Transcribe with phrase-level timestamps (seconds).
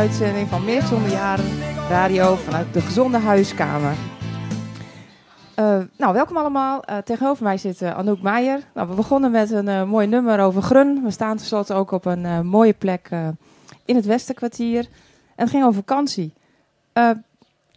[0.00, 3.94] uitzending van Meer Zonder Jaren Radio vanuit de Gezonde Huiskamer.
[5.54, 6.82] Eh, nou, welkom allemaal.
[6.82, 8.60] Eh, tegenover mij zit eh, Anouk Meijer.
[8.74, 11.02] Nou, we begonnen met een mooi nummer over Grun.
[11.04, 13.08] We staan tenslotte ook op een mooie plek
[13.84, 14.78] in het Westenkwartier.
[14.78, 16.34] En het ging over vakantie.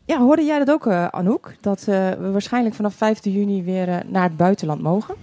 [0.05, 1.55] Ja, hoorde jij dat ook, Anouk?
[1.61, 5.15] Dat we waarschijnlijk vanaf 15 juni weer naar het buitenland mogen?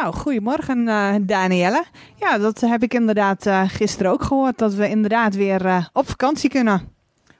[0.00, 1.84] Nou, goedemorgen uh, Danielle.
[2.14, 4.58] Ja, dat heb ik inderdaad uh, gisteren ook gehoord.
[4.58, 6.80] Dat we inderdaad weer uh, op vakantie kunnen.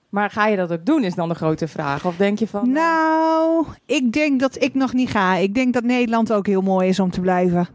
[0.08, 2.04] Maar ga je dat ook doen, is dan de grote vraag.
[2.04, 2.70] Of denk je van...
[2.70, 5.34] Nou, ik denk dat ik nog niet ga.
[5.34, 7.68] Ik denk dat Nederland ook heel mooi is om te blijven.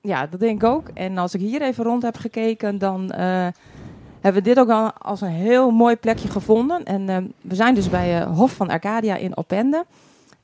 [0.00, 0.88] Ja, dat denk ik ook.
[0.94, 3.46] En als ik hier even rond heb gekeken, dan eh,
[4.20, 6.84] hebben we dit ook al als een heel mooi plekje gevonden.
[6.84, 9.84] En we zijn dus bij eh, Hof van Arcadia in Opende.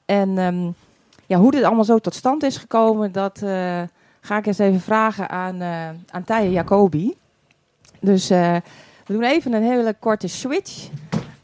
[0.05, 0.71] En ehm,
[1.27, 3.83] ja, hoe dit allemaal zo tot stand is gekomen, dat eh,
[4.21, 7.17] ga ik eens even vragen aan, uh, aan Jacobi.
[8.01, 8.57] Dus eh,
[9.07, 10.89] we doen even een hele korte switch.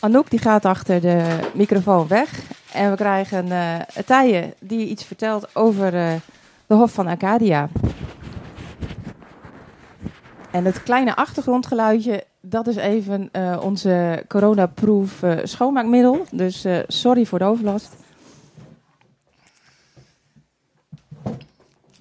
[0.01, 2.43] Anouk die gaat achter de microfoon weg.
[2.73, 5.91] En we krijgen uh, die iets vertelt over
[6.67, 7.69] de Hof van Arcadia.
[10.51, 13.31] En het kleine achtergrondgeluidje, dat is even
[13.63, 16.25] onze coronaproof schoonmaakmiddel.
[16.31, 17.97] Dus sorry voor de overlast.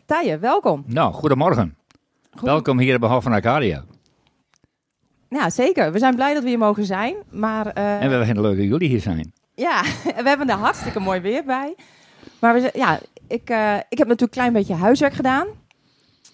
[0.10, 0.84] Tije, welkom.
[0.86, 1.76] Nou, goedemorgen.
[2.32, 2.42] Goed.
[2.42, 3.84] Welkom hier bij Hof van Arcadia.
[5.30, 5.92] Ja, zeker.
[5.92, 7.16] We zijn blij dat we hier mogen zijn.
[7.30, 9.34] Maar, en we hebben leuk dat jullie hier zijn.
[9.56, 9.82] Ja,
[10.24, 11.76] we hebben er hartstikke mooi weer bij.
[12.40, 13.50] Maar we, ja, ik,
[13.90, 15.48] ik heb natuurlijk een klein beetje huiswerk gedaan.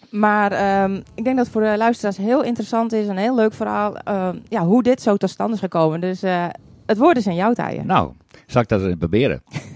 [0.09, 3.07] Maar um, ik denk dat het voor de luisteraars heel interessant is.
[3.07, 3.95] Een heel leuk verhaal.
[4.07, 6.01] Uh, ja, hoe dit zo tot stand is gekomen.
[6.01, 6.21] Dus
[6.85, 7.83] het woord is aan jou, Tije.
[7.83, 8.11] Nou,
[8.45, 9.43] zal ik dat proberen?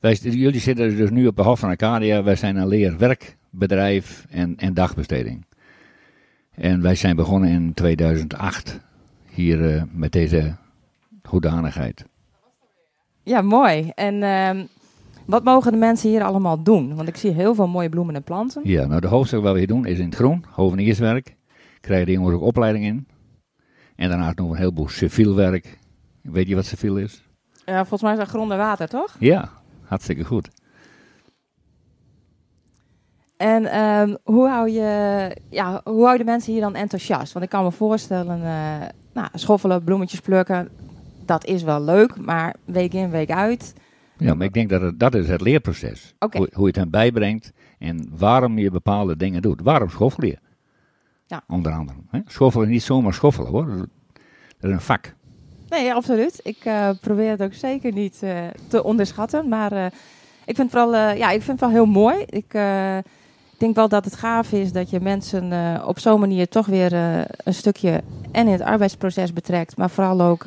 [0.00, 2.22] Wij, jullie zitten dus nu op de Hof van Arcadia.
[2.22, 5.44] Wij zijn een leerwerkbedrijf en, en dagbesteding.
[6.54, 8.80] En wij zijn begonnen in 2008
[9.30, 10.56] hier uh, met deze
[11.22, 12.04] hoedanigheid.
[13.22, 13.90] Ja, mooi.
[13.94, 14.64] En uh,
[15.24, 16.94] wat mogen de mensen hier allemaal doen?
[16.94, 18.62] Want ik zie heel veel mooie bloemen en planten.
[18.64, 21.36] Ja, nou de hoofdstuk wat we hier doen is in het groen, hovenierswerk.
[21.80, 23.06] Krijgen de jongens ook opleiding in.
[23.96, 25.78] En daarnaast nog een heleboel civiel werk.
[26.22, 27.22] Weet je wat civiel is?
[27.64, 29.16] Ja, volgens mij is dat grond en water, toch?
[29.18, 29.59] Ja,
[29.90, 30.48] hartstikke goed.
[33.36, 37.32] En um, hoe, hou je, ja, hoe hou je de mensen hier dan enthousiast?
[37.32, 40.68] Want ik kan me voorstellen, uh, nou, schoffelen, bloemetjes plukken,
[41.24, 43.74] dat is wel leuk, maar week in, week uit.
[44.16, 46.14] Ja, maar ik denk dat het, dat is het leerproces.
[46.18, 46.40] Okay.
[46.40, 49.62] Hoe, hoe je het hen bijbrengt en waarom je bepaalde dingen doet.
[49.62, 50.38] Waarom schoffel je?
[51.26, 51.42] Ja.
[51.48, 51.98] Onder andere.
[52.10, 52.20] Hè?
[52.26, 53.66] Schoffelen is niet zomaar schoffelen hoor.
[53.66, 55.14] Dat is een vak.
[55.70, 56.40] Nee, absoluut.
[56.42, 59.48] Ik eh, probeer het ook zeker niet eh, te onderschatten.
[59.48, 59.84] Maar eh,
[60.44, 62.24] ik vind het vooral, ja, ik vind het wel heel mooi.
[62.26, 62.52] Ik
[63.58, 65.52] denk wel dat het gaaf is dat je mensen
[65.86, 66.92] op zo'n manier toch weer
[67.44, 68.02] een stukje
[68.32, 69.76] en in het arbeidsproces betrekt.
[69.76, 70.44] Maar vooral ook,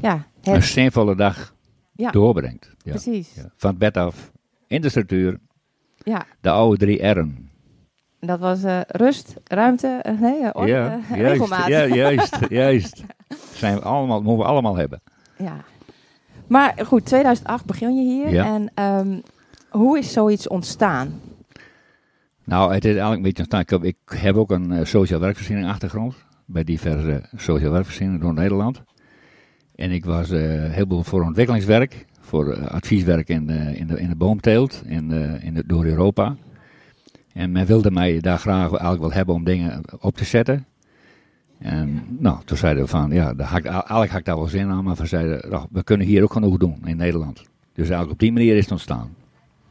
[0.00, 1.54] ja, Een zinvolle dag
[1.92, 2.10] Ja.
[2.10, 2.70] doorbrengt.
[2.82, 2.90] Ja.
[2.90, 3.34] precies.
[3.34, 3.50] Ja.
[3.56, 4.30] Van het bed af,
[4.66, 5.38] in de structuur,
[5.98, 7.50] Ja, de oude drie R'en.
[8.26, 11.66] Dat was eh, rust, ruimte, eh, nee, eh, orde, ja, juist, regelmaat.
[11.66, 13.04] ja, juist, juist.
[13.52, 15.02] Zijn we allemaal, moeten we allemaal hebben.
[15.38, 15.56] Ja.
[16.46, 18.32] Maar goed, 2008 begin je hier.
[18.32, 18.44] Ja.
[18.44, 19.20] En ehm,
[19.70, 21.20] hoe is zoiets ontstaan?
[22.44, 23.60] Nou, het is eigenlijk een beetje ontstaan.
[23.60, 26.14] Ik heb, ik heb ook een eh, sociaal werkvoorziening achtergrond.
[26.44, 28.82] Bij diverse sociaal werkvoorzieningen door Nederland.
[29.74, 32.06] En ik was eh, heel veel voor ontwikkelingswerk.
[32.20, 34.82] Voor advieswerk in de, in de, in de boomteelt.
[34.86, 36.36] In de, in de, door Europa.
[37.34, 40.66] En men wilde mij daar graag eigenlijk wel hebben om dingen op te zetten.
[41.58, 44.46] En nou, toen zeiden we van, ja, daar had ik, eigenlijk had ik daar wel
[44.46, 44.84] zin aan.
[44.84, 47.36] Maar we zeiden, nou, we kunnen hier ook genoeg doen in Nederland.
[47.72, 49.14] Dus eigenlijk op die manier is het ontstaan.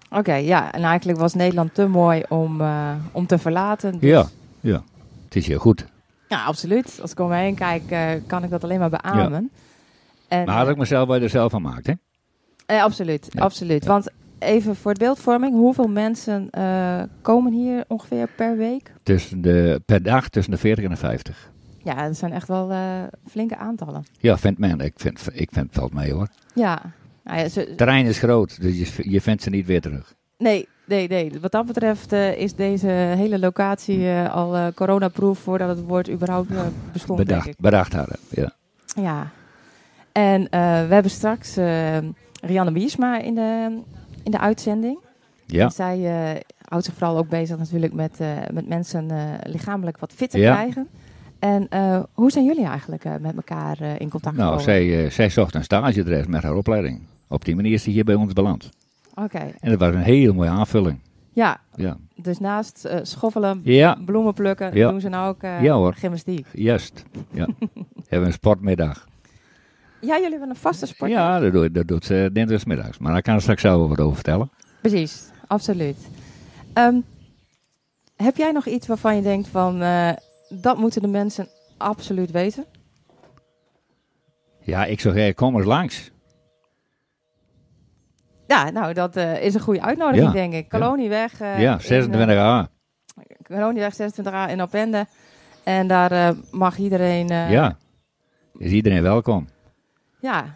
[0.09, 0.71] Oké, ja.
[0.73, 3.91] En eigenlijk was Nederland te mooi om, eh, om te verlaten.
[3.99, 4.25] Dus- Ja,
[4.59, 4.83] ja.
[5.25, 5.85] Het is heel goed.
[6.29, 6.99] Ja, absoluut.
[7.01, 9.49] Als ik om me heen kijk, eh, kan ik dat alleen maar beamen.
[10.27, 11.93] En, Maar had ik mezelf wel er zelf van gemaakt, hè?
[12.65, 13.41] eh, absoluut, Ja.
[13.41, 13.85] absoluut.
[13.85, 14.07] Want
[14.43, 18.93] even voor de beeldvorming, hoeveel mensen eh, komen hier ongeveer per week?
[19.03, 21.51] Tussen de, per dag tussen de 40 en de 50.
[21.83, 22.79] Ja, dat zijn echt wel eh,
[23.29, 24.03] flinke aantallen.
[24.19, 24.79] Ja, vindt men.
[24.79, 26.27] Ik vind, ik vind het valt mee hoor.
[26.55, 26.81] Ja.
[27.23, 30.13] Nou ja, ze- Het terrein is groot, dus je, je vindt ze niet weer terug.
[30.37, 31.31] Nee, nee, nee.
[31.41, 36.49] Wat dat betreft eh, is deze hele locatie eh, al coronaproof voordat het woord überhaupt
[36.93, 37.55] bestond, denk Bedacht, ik.
[37.57, 38.15] bedacht hadden.
[38.29, 38.51] Ja.
[39.01, 39.29] Ja.
[40.11, 40.41] En
[40.87, 41.55] we hebben straks
[42.41, 43.79] Rianne Wiersma in de,
[44.23, 44.97] in de uitzending.
[45.45, 45.69] Ja.
[45.69, 50.13] Zij eh, houdt zich vooral ook bezig natuurlijk met, eh, met mensen eh, lichamelijk wat
[50.13, 50.53] fit te Ja.
[50.53, 50.87] krijgen.
[51.39, 51.67] En
[52.13, 54.63] hoe zijn jullie eigenlijk met elkaar in contact Nou, gekomen?
[54.63, 57.01] zij, eh, zij zocht een stagedres met haar opleiding.
[57.27, 58.69] Op die manier is ze hier bij ons beland.
[59.15, 60.99] Oké, En dat was een hele mooie aanvulling.
[61.33, 61.59] ja.
[61.75, 64.89] Ja, Dus naast eh, schoffelen, ja bloemen plukken, Ja.
[64.89, 65.93] doen ze nou ook Ja, hoor.
[65.93, 66.45] gymnastiek.
[66.53, 67.03] juist.
[67.31, 67.47] Ja.
[68.07, 69.07] Hebben we een sportmiddag.
[70.05, 71.11] Ja, jullie hebben een vaste sport.
[71.11, 72.97] Ja, dat doet, dat doet ze dinsdagsmiddags.
[72.97, 74.49] Maar daar kan ze straks zelf wat over vertellen.
[74.81, 75.97] Precies, absoluut.
[76.73, 76.95] Ehm,
[78.15, 80.09] heb jij nog iets waarvan je denkt van eh,
[80.49, 81.47] dat moeten de mensen
[81.77, 82.65] absoluut weten?
[84.61, 86.11] Ja, ik zou zeggen, kom eens langs.
[88.47, 90.69] Ja, nou, dat eh, is een goede uitnodiging, Ja, denk ik.
[90.69, 91.41] Kolonieweg.
[91.41, 92.67] eh, ja, in, 26 eh, a
[93.43, 95.05] Kolonieweg 26a in Opende.
[95.63, 97.29] En daar eh, mag iedereen...
[97.29, 97.77] eh, ja,
[98.57, 99.47] is iedereen welkom.
[100.23, 100.55] Ja.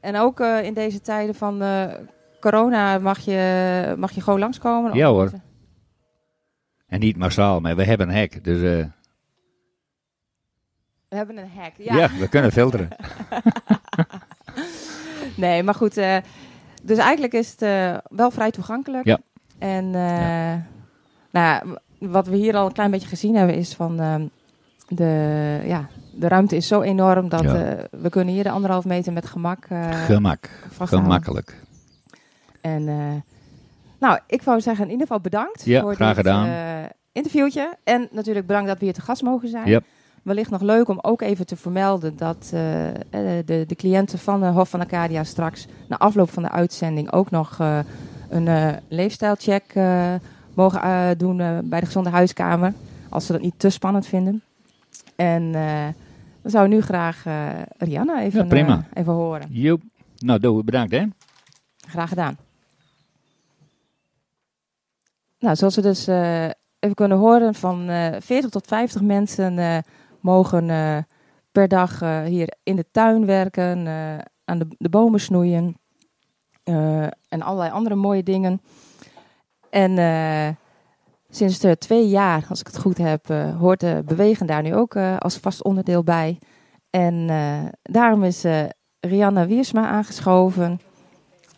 [0.00, 1.94] En ook eh, in deze tijden van eh,
[2.40, 4.94] corona mag je, mag je gewoon langskomen?
[4.94, 5.30] Ja, hoor.
[6.86, 8.44] En niet massaal, maar we hebben een hek.
[8.44, 8.86] Dus eh,
[11.08, 11.72] We hebben een hek.
[11.76, 12.10] ja.
[12.18, 12.88] we kunnen filteren.
[15.36, 15.94] Nee, maar goed.
[16.82, 17.60] dus eigenlijk is het
[18.08, 19.04] wel vrij toegankelijk.
[19.04, 19.18] Ja.
[19.58, 20.56] En nou
[21.30, 21.62] ja,
[21.98, 24.26] wat we hier al een klein beetje gezien hebben is van ehm,
[24.88, 27.54] de, ja, de ruimte is zo enorm dat Ja.
[27.54, 30.50] eh, we kunnen hier de anderhalf meter met gemak eh Gemak.
[30.78, 31.56] Gemakkelijk.
[32.60, 32.96] En eh,
[33.98, 36.48] nou, ik wou zeggen in ieder geval bedankt Ja, voor graag dit gedaan.
[37.12, 37.76] interviewtje.
[37.84, 39.68] En natuurlijk bedankt dat we hier te gast mogen zijn.
[39.68, 39.84] Yep.
[40.22, 44.68] Wellicht nog leuk om ook even te vermelden dat de, de cliënten van de Hof
[44.68, 47.58] van Arcadia straks na afloop van de uitzending ook nog
[48.28, 49.74] een leefstijlcheck
[50.54, 52.72] mogen doen bij de Gezonde Huiskamer.
[53.08, 54.42] Als ze dat niet te spannend vinden.
[55.16, 55.54] En
[56.42, 58.84] dan zou ik nu graag eh Rianna even, Ja, prima.
[58.92, 59.46] eh, even horen.
[59.50, 59.82] Joep.
[60.18, 61.04] Nou, doe, bedankt hè.
[61.88, 62.36] Graag gedaan.
[65.38, 66.44] Nou, zoals we dus eh,
[66.78, 69.84] even kunnen horen, van eh 40 tot 50 mensen
[70.20, 70.66] mogen
[71.52, 73.86] per dag hier in de tuin werken,
[74.44, 75.76] aan de, de bomen snoeien
[77.28, 78.60] en allerlei andere mooie dingen.
[79.70, 79.90] En
[81.34, 84.74] sinds de twee jaar, als ik het goed heb, eh, hoort de bewegen daar nu
[84.74, 86.38] ook eh, als vast onderdeel bij.
[86.90, 88.44] En eh, daarom is
[89.00, 90.80] Rianne Wiersma aangeschoven.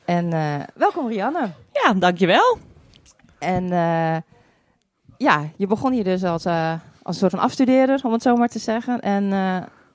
[0.04, 0.30] En
[0.74, 1.50] welkom Rianne.
[1.72, 2.58] Ja, dankjewel.
[3.38, 3.68] En
[5.16, 8.48] ja, je begon hier dus als, als een soort van afstudeerder, om het zo maar
[8.48, 9.00] te zeggen.
[9.00, 9.30] En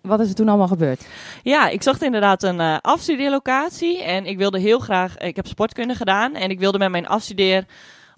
[0.01, 1.07] wat is er toen allemaal gebeurd?
[1.43, 5.95] Ja, ik zocht inderdaad een eh afstudeerlocatie en ik wilde heel graag, ik heb sportkunde
[5.95, 7.07] gedaan en ik wilde met mijn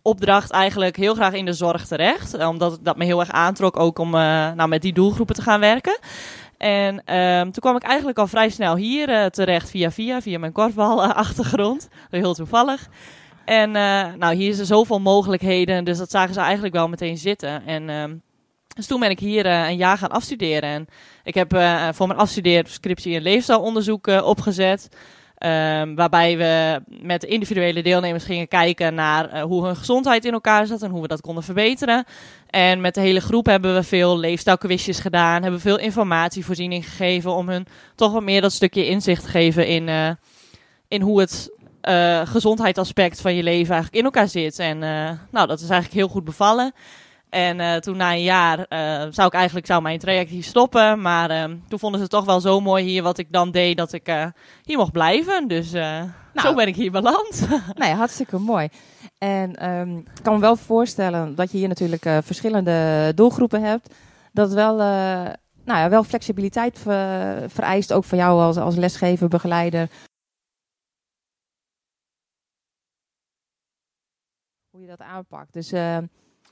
[0.01, 2.33] afstudeeropdracht eigenlijk heel graag in de zorg terecht.
[2.33, 5.59] Omdat dat me heel erg aantrok ook om eh, nou, met die doelgroepen te gaan
[5.59, 5.99] werken.
[6.57, 10.39] En ehm, toen kwam ik eigenlijk al vrij snel hier eh, terecht via via, via
[10.39, 11.89] mijn korfbalachtergrond.
[12.09, 12.87] Heel toevallig.
[13.45, 17.65] En eh, nou, hier er zoveel mogelijkheden, dus dat zagen ze eigenlijk wel meteen zitten.
[17.65, 18.15] En ehm,
[18.75, 20.69] Dus toen ben ik hier eh, een jaar gaan afstuderen.
[20.69, 20.85] En
[21.23, 24.89] ik heb eh, voor mijn afstudeerscriptie een leefstijlonderzoek eh, opgezet.
[25.41, 30.65] Ehm, waarbij we met individuele deelnemers gingen kijken naar eh, hoe hun gezondheid in elkaar
[30.65, 32.05] zat en hoe we dat konden verbeteren.
[32.49, 37.49] En met de hele groep hebben we veel leefstijlquizjes gedaan, hebben veel informatievoorziening gegeven om
[37.49, 40.09] hun toch wat meer dat stukje inzicht te geven in, eh,
[40.87, 44.59] in hoe het eh gezondheidsaspect van je leven eigenlijk in elkaar zit.
[44.59, 44.79] En
[45.31, 46.73] nou, dat is eigenlijk heel goed bevallen.
[47.31, 51.01] En eh, toen na een jaar eh, zou ik eigenlijk zou mijn traject hier stoppen.
[51.01, 53.77] Maar eh, toen vonden ze het toch wel zo mooi hier wat ik dan deed
[53.77, 54.07] dat ik
[54.63, 55.47] hier mocht blijven.
[55.47, 56.03] Dus eh,
[56.35, 57.47] zo ben ik hier beland.
[57.77, 58.69] Nou ja, hartstikke mooi.
[59.17, 63.95] En ehm, ik kan me wel voorstellen dat je hier natuurlijk verschillende doelgroepen hebt.
[64.31, 65.33] Dat wel, nou
[65.79, 69.89] ja, wel flexibiliteit ver- vereist, ook voor jou als, als lesgever, begeleider.
[74.69, 75.53] Hoe je dat aanpakt.
[75.53, 75.71] Dus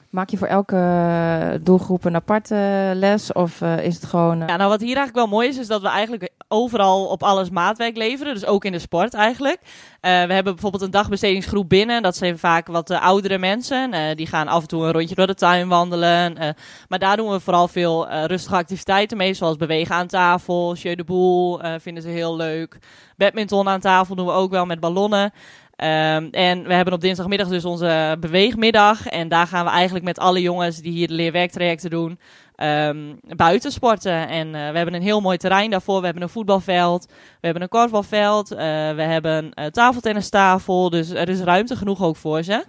[0.10, 3.34] maak je voor elke doelgroep een aparte les?
[3.34, 4.42] Of eh, is het gewoon...
[4.42, 7.24] eh, Ja, nou wat hier eigenlijk wel mooi is, is dat we eigenlijk overal op
[7.24, 8.34] alles maatwerk leveren.
[8.34, 9.60] Dus ook in de sport eigenlijk.
[10.02, 12.02] Eh, we hebben bijvoorbeeld een dagbestedingsgroep binnen.
[12.02, 13.94] Dat zijn vaak wat eh, oudere mensen.
[13.94, 16.38] Eh, die gaan af en toe een rondje door de tuin wandelen.
[16.38, 16.50] Eh,
[16.88, 19.34] maar daar doen we vooral veel eh, rustige activiteiten mee.
[19.34, 22.78] Zoals bewegen aan tafel, jeu de boel eh, vinden ze heel leuk.
[23.18, 25.32] Badminton aan tafel doen we ook wel met ballonnen.
[25.80, 29.08] Ehm, en we hebben op dinsdagmiddag dus onze beweegmiddag.
[29.08, 32.20] En daar gaan we eigenlijk met alle jongens die hier de leerwerktrajecten doen,
[32.56, 34.28] ehm, buiten sporten.
[34.28, 36.00] En eh, we hebben een heel mooi terrein daarvoor.
[36.00, 38.58] We hebben een voetbalveld, we hebben een korfbalveld, eh,
[38.96, 40.90] we hebben een uh, tafeltennistafel.
[40.90, 42.66] Dus er is ruimte genoeg ook voor ze.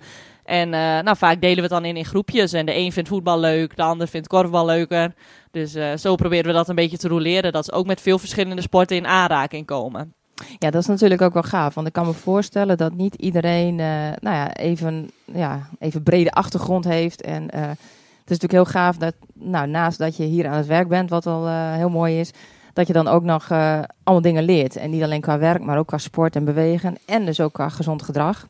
[0.51, 2.53] En eh, nou, vaak delen we het dan in in groepjes.
[2.53, 5.15] En de een vindt voetbal leuk, de ander vindt korfbal leuker.
[5.51, 7.53] Dus eh, zo proberen we dat een beetje te roleren.
[7.53, 10.15] Dat ze ook met veel verschillende sporten in aanraking komen.
[10.59, 11.75] Ja, dat is natuurlijk ook wel gaaf.
[11.75, 13.87] Want ik kan me voorstellen dat niet iedereen eh,
[14.21, 17.23] nou ja, even, ja, even brede achtergrond heeft.
[17.23, 20.67] En eh, het is natuurlijk heel gaaf dat nou, naast dat je hier aan het
[20.67, 22.31] werk bent, wat al eh, heel mooi is,
[22.73, 24.77] dat je dan ook nog allemaal dingen leert.
[24.77, 26.97] En niet alleen qua werk, maar ook qua sport en bewegen.
[27.07, 28.47] En dus ook qua gezond gedrag.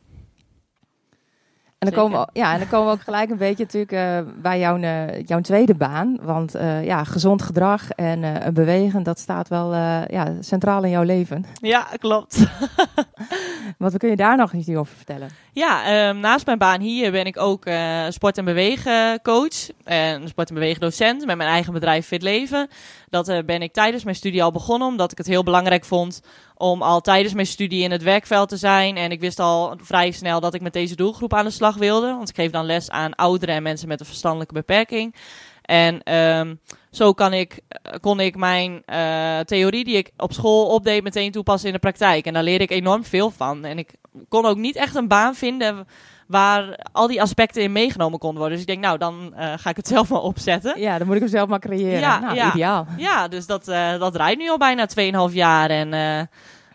[1.81, 4.19] En dan, komen we, ja, en dan komen we ook gelijk een beetje natuurlijk eh,
[4.43, 6.19] bij jouw, eh, jouw tweede baan.
[6.23, 9.75] Want eh, ja, gezond gedrag en een bewegen, dat staat wel
[10.09, 11.45] ja, centraal in jouw leven.
[11.61, 12.39] Ja, klopt.
[13.79, 15.29] Wat kun je daar nog iets over vertellen?
[15.53, 17.65] Ja, ehm, naast mijn baan hier ben ik ook
[18.09, 22.69] sport- en bewegencoach en sport- en bewegendocent met mijn eigen bedrijf Fit Leven.
[23.09, 26.21] Dat ben ik tijdens mijn studie al begonnen, omdat ik het heel belangrijk vond
[26.61, 28.97] om al tijdens mijn studie in het werkveld te zijn.
[28.97, 32.07] En ik wist al vrij snel dat ik met deze doelgroep aan de slag wilde,
[32.07, 35.15] want ik geef dan les aan ouderen en mensen met een verstandelijke beperking.
[35.63, 36.55] En ehm,
[36.91, 41.33] zo kan ik, eh, kon ik mijn eh, theorie die ik op school opdeed meteen
[41.33, 42.27] toepassen in de praktijk.
[42.27, 43.65] En daar leerde ik enorm veel van.
[43.65, 43.95] En ik
[44.29, 45.87] kon ook niet echt een baan vinden
[46.31, 48.59] waar al die aspecten in meegenomen konden worden.
[48.59, 50.81] Dus ik denk, nou, dan eh, ga ik het zelf maar opzetten.
[50.81, 52.01] Ja, dan moet ik hem zelf maar creëren.
[52.01, 52.55] Ja, nou, ja.
[52.55, 52.87] ideaal.
[52.97, 54.87] Ja, dus dat, eh, dat draait nu al bijna
[55.29, 55.71] 2,5 jaar.
[55.71, 56.27] En eh,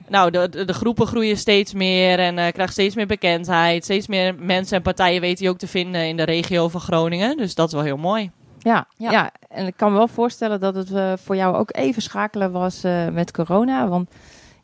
[0.08, 3.84] nou, de, de, de groepen groeien steeds meer en eh krijgen steeds meer bekendheid.
[3.84, 7.38] Steeds meer mensen en partijen weten je ook te vinden in de regio van Groningen.
[7.38, 8.32] Dus dat is wel heel mooi.
[8.60, 9.12] Ja, Ja.
[9.12, 9.32] ja.
[9.50, 10.90] en ik kan me wel voorstellen dat het
[11.24, 13.88] voor jou ook even schakelen was eh, met corona.
[13.88, 14.10] Want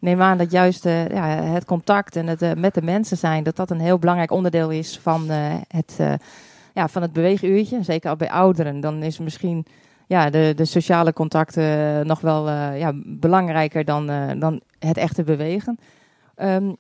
[0.02, 3.44] neem aan dat juist eh, ja, het contact en het eh, met de mensen zijn,
[3.44, 5.98] dat dat een heel belangrijk onderdeel is van, eh, het,
[6.74, 7.84] ja, van het beweeguurtje.
[7.84, 8.80] Zeker al bij ouderen.
[8.80, 9.66] Dan is misschien
[10.08, 15.78] ja, de, de sociale contacten nog wel ja, belangrijker dan, dan het echte bewegen.
[16.36, 16.72] Ehm,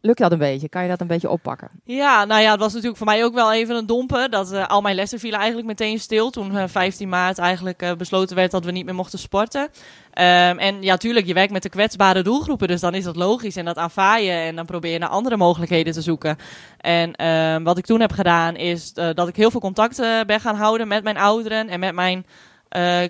[0.00, 0.68] lukt dat een beetje?
[0.68, 1.70] Kan je dat een beetje oppakken?
[1.84, 4.30] Ja, nou ja, het was natuurlijk voor mij ook wel even een domper.
[4.30, 6.30] Dat eh, al mijn lessen vielen eigenlijk meteen stil.
[6.30, 9.68] Toen eh, 15 maart eigenlijk eh, besloten werd dat we niet meer mochten sporten.
[10.12, 12.68] Ehm, en ja, tuurlijk, je werkt met de kwetsbare doelgroepen.
[12.68, 14.32] Dus dan is dat logisch en dat aanvaar je.
[14.32, 16.36] En dan probeer je naar andere mogelijkheden te zoeken.
[16.78, 20.56] En ehm, wat ik toen heb gedaan is dat ik heel veel contact ben gaan
[20.56, 21.68] houden met mijn ouderen.
[21.68, 22.26] En met mijn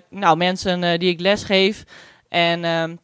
[0.09, 1.83] nou, mensen die ik les geef.
[2.29, 2.63] En...
[2.63, 2.95] ehm,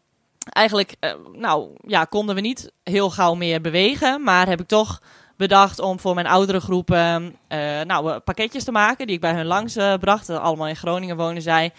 [0.50, 5.02] Eigenlijk eh, nou, ja, konden we niet heel gauw meer bewegen, maar heb ik toch
[5.38, 9.34] bedacht om voor mijn oudere groepen eh, nou, eh, pakketjes te maken die ik bij
[9.34, 10.30] hun langs bracht.
[10.30, 11.72] Allemaal in Groningen wonen zij.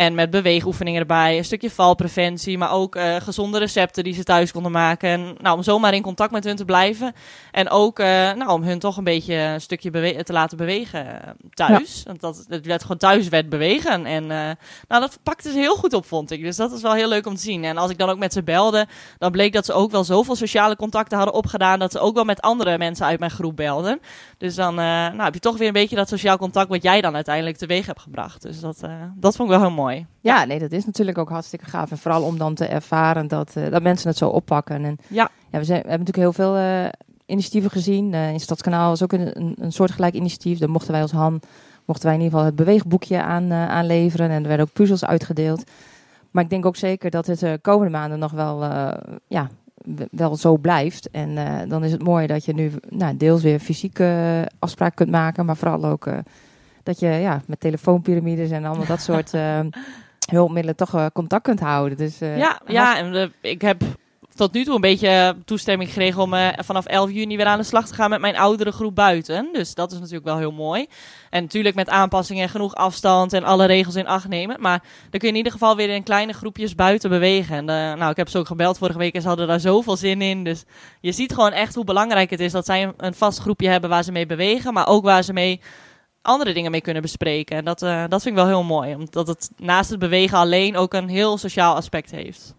[0.00, 4.52] En met beweegoefeningen erbij, een stukje valpreventie, maar ook eh, gezonde recepten die ze thuis
[4.52, 5.08] konden maken.
[5.08, 7.12] En nou, om zomaar in contact met hun te blijven.
[7.50, 11.30] En ook eh, nou, om hun toch een beetje een stukje te laten bewegen eh,
[11.50, 12.02] thuis.
[12.06, 14.06] Want dat, het werd gewoon thuis werd bewegen.
[14.06, 14.56] En nou,
[14.88, 16.42] dat pakte ze heel goed op, vond ik.
[16.42, 17.64] Dus dat is wel heel leuk om te zien.
[17.64, 18.86] En als ik dan ook met ze belde,
[19.18, 21.78] dan bleek dat ze ook wel zoveel sociale contacten hadden opgedaan.
[21.78, 24.00] dat ze ook wel met andere mensen uit mijn groep belden.
[24.38, 27.14] Dus dan nou, heb je toch weer een beetje dat sociaal contact wat jij dan
[27.14, 28.42] uiteindelijk teweeg hebt gebracht.
[28.42, 28.80] Dus dat,
[29.14, 29.89] dat vond ik wel heel mooi.
[30.20, 31.90] Ja, nee, dat is natuurlijk ook hartstikke gaaf.
[31.90, 34.84] En vooral om dan te ervaren dat, eh, dat mensen het zo oppakken.
[34.84, 35.30] En Ja.
[35.50, 36.88] ja we, zijn, we hebben natuurlijk heel veel eh,
[37.26, 38.14] initiatieven gezien.
[38.14, 40.58] Eh, in Stadskanaal was ook een, een, een soortgelijk initiatief.
[40.58, 41.40] Daar mochten wij als Han
[41.84, 44.30] mochten wij in ieder geval het beweegboekje aan, aanleveren.
[44.30, 45.70] En er werden ook puzzels uitgedeeld.
[46.30, 48.62] Maar ik denk ook zeker dat het de komende maanden nog wel,
[49.26, 49.48] ja,
[50.10, 51.10] wel zo blijft.
[51.10, 51.34] En
[51.68, 55.46] dan is het mooi dat je nu nou, deels weer fysieke afspraken kunt maken.
[55.46, 56.06] Maar vooral ook
[56.90, 59.60] dat je ja, met telefoonpyramides en allemaal dat soort eh,
[60.36, 61.98] hulpmiddelen toch eh, contact kunt houden.
[61.98, 63.82] Dus, eh, ja, ja, en ik heb
[64.34, 67.86] tot nu toe een beetje toestemming gekregen om vanaf 11 juni weer aan de slag
[67.86, 69.48] te gaan met mijn oudere groep buiten.
[69.52, 70.86] Dus dat is natuurlijk wel heel mooi.
[71.30, 74.60] En natuurlijk met aanpassingen en genoeg afstand en alle regels in acht nemen.
[74.60, 77.56] Maar dan kun je in ieder geval weer in kleine groepjes buiten bewegen.
[77.56, 77.64] En
[77.98, 80.44] nou, ik heb ze ook gebeld vorige week en ze hadden daar zoveel zin in.
[80.44, 80.64] Dus
[81.00, 83.90] je ziet gewoon echt hoe belangrijk het is dat zij een, een vast groepje hebben
[83.90, 84.72] waar ze mee bewegen.
[84.72, 85.60] Maar ook waar ze mee
[86.22, 87.56] andere dingen mee kunnen bespreken.
[87.56, 88.94] En dat, eh, dat vind ik wel heel mooi.
[88.94, 92.54] Omdat het naast het bewegen alleen ook een heel sociaal aspect heeft.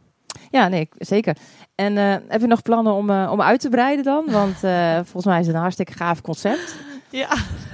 [0.51, 1.35] Ja, nee, zeker.
[1.75, 4.25] En eh, heb je nog plannen om, eh, om uit te breiden dan?
[4.31, 4.57] Want
[5.09, 6.75] volgens mij is het een hartstikke gaaf concept.
[7.09, 7.29] Ja,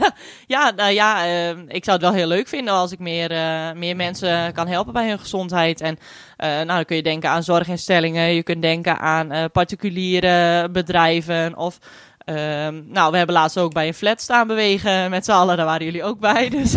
[0.56, 3.29] ja, nou ja eh, ik zou het wel heel leuk vinden als ik meer,
[3.75, 5.82] meer mensen kan helpen bij hun gezondheid.
[5.82, 5.98] En
[6.38, 11.77] nou, dan kun je denken aan zorginstellingen, je kunt denken aan particuliere bedrijven of...
[12.28, 15.58] ehm, nou, we hebben laatst ook bij een flat staan bewegen met z'n allen.
[15.58, 16.50] Daar waren jullie ook bij.
[16.58, 16.72] Dus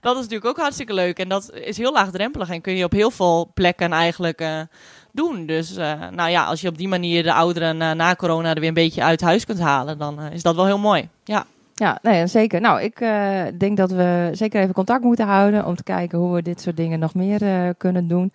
[0.00, 1.18] dat is natuurlijk ook hartstikke leuk.
[1.18, 4.60] En dat is heel laagdrempelig en kun je op heel veel plekken eigenlijk eh,
[5.12, 5.46] doen.
[5.46, 8.60] Dus eh, nou ja, als je op die manier de ouderen eh, na corona er
[8.60, 11.08] weer een beetje uit huis kunt halen, dan eh, is dat wel heel mooi.
[11.24, 11.46] Ja.
[11.78, 12.60] Ja, nee, zeker.
[12.60, 16.34] Nou, ik eh, denk dat we zeker even contact moeten houden om te kijken hoe
[16.34, 18.32] we dit soort dingen nog meer eh, kunnen doen.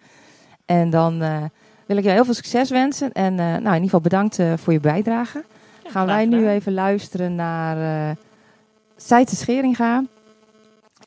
[0.66, 1.44] En dan eh,
[1.86, 3.12] wil ik je heel veel succes wensen.
[3.12, 5.44] En eh, nou, in ieder geval bedankt eh, voor je bijdrage.
[5.92, 7.78] Gaan wij nu even luisteren naar
[8.10, 8.16] eh
[8.96, 10.04] Seitse Scheringa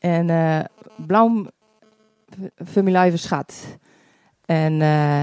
[0.00, 0.60] en eh
[0.96, 1.46] Blauw
[2.64, 3.54] Familie Schat.
[4.46, 5.22] En eh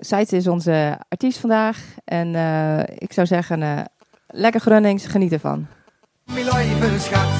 [0.00, 1.78] Seitse is onze artiest vandaag.
[2.04, 3.78] En eh, ik zou zeggen, eh,
[4.26, 5.66] lekker Grunnings, geniet ervan.
[6.98, 7.34] Schat,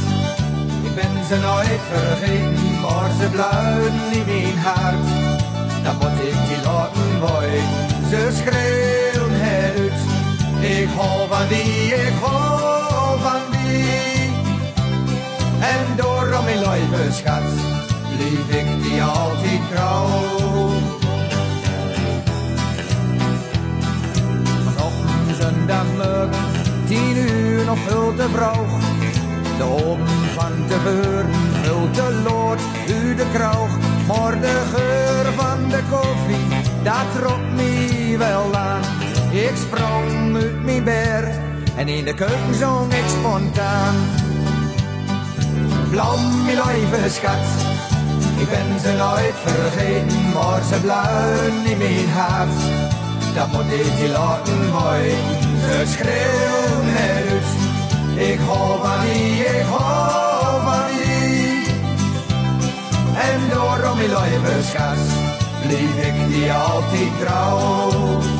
[0.84, 5.84] ik ben ze nooit vergeten, maar ze blijven in mijn hart.
[5.84, 7.62] Dan moet ik die laten worden,
[8.10, 8.99] ze schreeuwen.
[10.70, 14.30] Ik hou van die, ik hou van die.
[15.60, 17.42] En daarom mijn lieve schat,
[18.18, 20.08] lief ik die altijd trouw.
[25.40, 26.30] Zondagmorgen,
[26.86, 28.78] tien uur nog veel te vroeg.
[29.56, 31.30] De open van tevoren,
[31.62, 33.70] veel te lood u de kroeg.
[34.06, 36.46] Maar de geur van de koffie,
[36.82, 38.99] dat trok me wel aan.
[39.30, 41.28] Ik sprong uit mijn ber
[41.76, 43.94] en in de keuken zong ik spontaan.
[45.90, 47.46] Blauw, mijn lieve schat,
[48.38, 52.60] ik ben ze nooit vergeten, maar ze blijven in mijn hart.
[53.34, 54.72] Dat moet ik je laten
[55.60, 58.28] ze schreeuwen het uit.
[58.28, 61.66] Ik hou van die, ik hou van die.
[63.30, 64.98] En daarom, mijn lieve schat,
[65.68, 68.39] lief ik die altijd trouw.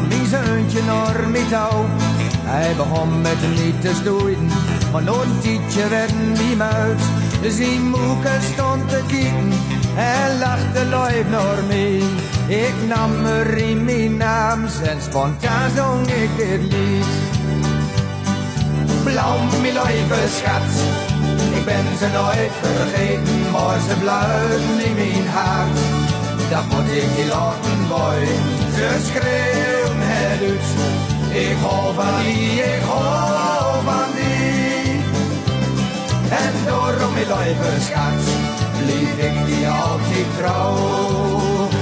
[0.00, 1.28] kwam mijn zoontje naar.
[2.42, 4.48] Hij begon met hem niet te stoeien,
[4.92, 7.00] maar nog een tijdje werd hij muid.
[7.48, 9.52] Zijn moeke stond te kijken
[9.96, 12.02] en lachte lief naar mij.
[12.46, 17.04] Ik nam er in mijn naam en spontaan zong ik dit lied.
[19.04, 20.70] Blauw, mijn lieve schat,
[21.56, 25.78] ik ben ze nooit vergeten, maar ze blijven in mijn hart.
[26.50, 28.42] Dat ik je laten worden,
[28.74, 29.79] ze schreeuwen
[30.40, 35.02] Ik hou van die, ik hou van die.
[36.28, 38.22] En daarom, mijn lieve schat,
[38.86, 40.76] lief ik die altijd trouw.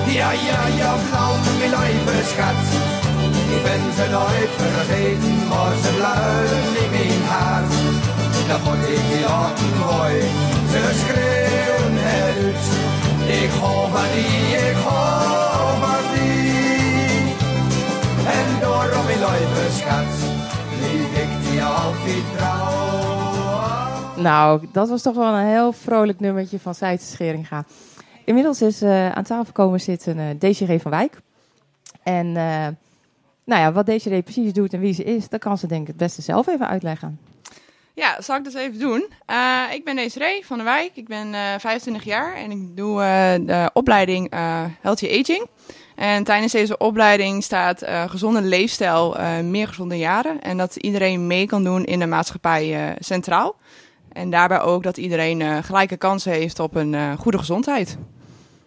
[0.07, 2.63] Ja, ja, ja, blauw, mijn lieve schat.
[3.55, 7.73] Ik ben ze nooit vergeten, maar ze blijven in mijn hart.
[8.49, 10.31] Dat moet ik je laten worden,
[10.71, 12.65] ze schreeuwen het uit.
[13.43, 15.38] Ik hou van die, ik hou die.
[18.31, 20.07] En daarom, mijn lieve schat,
[20.81, 24.23] lief ik die altijd trouw.
[24.23, 27.65] Nou, dat was toch wel een heel vrolijk nummertje van Scheringa.
[28.25, 31.21] Inmiddels is eh, aan tafel komen zitten uh, van Wijk.
[32.03, 32.67] En uh,
[33.45, 35.87] nou ja, wat Desiree precies doet en wie ze is, dat kan ze denk ik
[35.87, 37.19] het beste zelf even uitleggen.
[37.95, 39.09] Ja, zal ik dat even doen.
[39.27, 40.91] Eh, ik ben Desiree van der Wijk.
[40.95, 45.47] Ik ben eh 25 jaar en ik doe eh, de opleiding eh, Healthy Aging.
[45.99, 50.41] En tijdens deze opleiding staat eh, gezonde leefstijl, eh, meer gezonde jaren.
[50.41, 53.57] En dat iedereen mee kan doen in de maatschappij eh, centraal.
[54.13, 57.99] En daarbij ook dat iedereen gelijke kansen heeft op een goede gezondheid.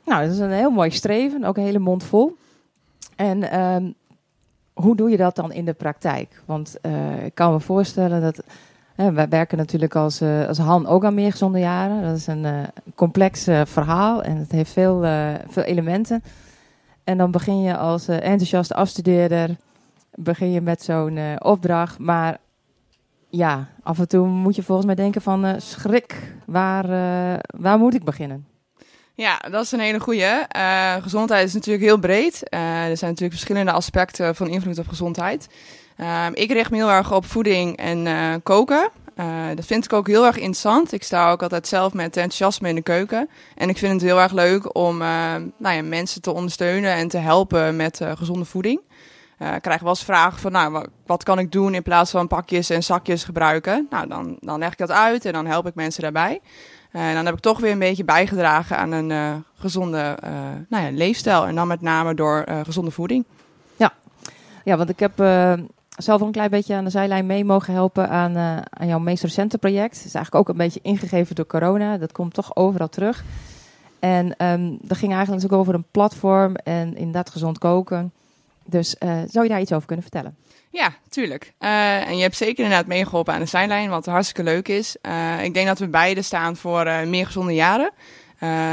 [0.05, 2.37] Nou, dat is een heel mooi streven, ook een hele mond vol.
[3.15, 3.91] En ehm,
[4.73, 6.41] hoe doe je dat dan in de praktijk?
[6.45, 6.75] Want
[7.23, 8.43] ik kan me voorstellen dat.
[8.95, 12.03] wij werken natuurlijk als, als Han ook aan meer gezonde jaren.
[12.03, 12.45] Dat is een
[12.95, 15.05] complex verhaal en het heeft veel,
[15.47, 16.23] veel elementen.
[17.11, 19.57] En dan begin je als eh, enthousiaste afstudeerder
[20.15, 21.99] begin je met zo'n eh, opdracht.
[21.99, 22.37] Maar
[23.29, 26.87] ja, af en toe moet je volgens mij denken van eh, schrik, waar,
[27.57, 28.45] waar moet ik beginnen?
[29.13, 30.25] Ja, dat is een hele goeie.
[30.47, 32.41] Eh, gezondheid is natuurlijk heel breed.
[32.49, 35.49] Er zijn natuurlijk verschillende aspecten van invloed op gezondheid.
[36.33, 38.07] Ik richt me heel erg op voeding en
[38.43, 38.89] koken.
[39.15, 40.91] Eh, dat vind ik ook heel erg interessant.
[40.91, 43.29] Ik sta ook altijd zelf met enthousiasme in de keuken.
[43.55, 45.07] En ik vind het heel erg leuk om eh,
[45.57, 48.79] nou ja, mensen te ondersteunen en te helpen met eh, gezonde voeding.
[49.55, 52.27] Ik krijg wel eens vragen van, nou, wa- wat kan ik doen in plaats van
[52.27, 53.87] pakjes en zakjes gebruiken?
[53.89, 56.41] Nou, dan, dan leg ik dat uit en dan help ik mensen daarbij.
[56.91, 60.17] En dan heb ik toch weer een beetje bijgedragen aan een gezonde
[60.69, 61.45] nou ja, leefstijl.
[61.45, 63.25] En dan met name door gezonde voeding.
[64.63, 65.17] Ja, want ik heb
[66.01, 68.99] zelf al een klein beetje aan de zijlijn mee mogen helpen aan, eh, aan jouw
[68.99, 69.95] meest recente project.
[69.95, 71.97] Het is eigenlijk ook een beetje ingegeven door corona.
[71.97, 73.23] Dat komt toch overal terug.
[73.99, 78.11] En ehm dat ging eigenlijk ook over een platform en inderdaad gezond koken.
[78.65, 80.35] Dus eh, zou je daar iets over kunnen vertellen?
[80.69, 81.53] Ja, tuurlijk.
[81.57, 84.95] Eh, en je hebt zeker inderdaad meegeholpen aan de zijlijn, wat hartstikke leuk is.
[85.41, 87.91] Ik denk dat we beide staan voor meer gezonde jaren.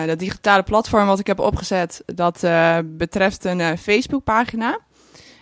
[0.07, 2.47] Dat digitale platform wat ik heb opgezet, dat
[2.85, 4.79] betreft een Facebookpagina.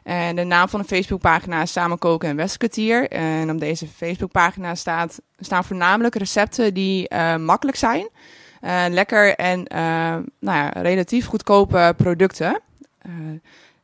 [0.07, 3.11] En de naam van de Facebookpagina is Samen Koken en Westkwartier.
[3.11, 8.09] En op deze Facebookpagina staat, staan voornamelijk recepten die eh, makkelijk zijn.
[8.61, 9.79] eh, lekker en eh,
[10.41, 12.61] nou ja, relatief goedkope producten.
[12.99, 13.11] Eh,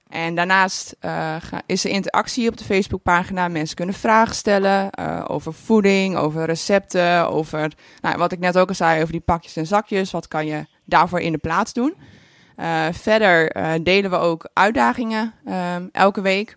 [0.09, 3.49] en daarnaast eh, is er interactie op de Facebookpagina.
[3.49, 8.69] Mensen kunnen vragen stellen eh, over voeding, over recepten, over nou, wat ik net ook
[8.69, 10.11] al zei, over die pakjes en zakjes.
[10.11, 11.95] Wat kan je daarvoor in de plaats doen?
[12.57, 16.57] Eh, verder eh, delen we ook uitdagingen ehm, elke week.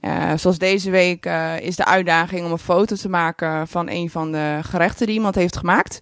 [0.00, 1.28] Eh, zoals deze week
[1.60, 5.34] is de uitdaging om een foto te maken van een van de gerechten die iemand
[5.34, 5.98] heeft gemaakt.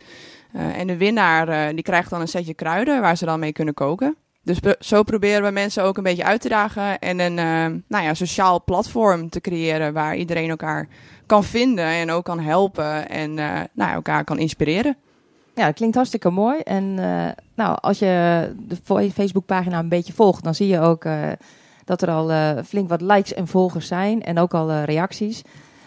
[0.53, 4.17] En de winnaar die krijgt dan een setje kruiden waar ze dan mee kunnen koken.
[4.43, 7.35] Dus zo proberen we mensen ook een beetje uit te dagen en een
[7.89, 10.89] nou ja, sociaal platform te creëren waar iedereen elkaar
[11.27, 13.35] kan vinden en ook kan helpen en
[13.73, 14.97] nou, elkaar kan inspireren.
[15.55, 16.59] Ja, dat klinkt hartstikke mooi.
[16.59, 21.29] En eh, nou, als je de Facebookpagina een beetje volgt, dan zie je ook eh,
[21.85, 24.23] dat er al eh, flink wat likes en volgers zijn.
[24.23, 25.43] En ook al reacties.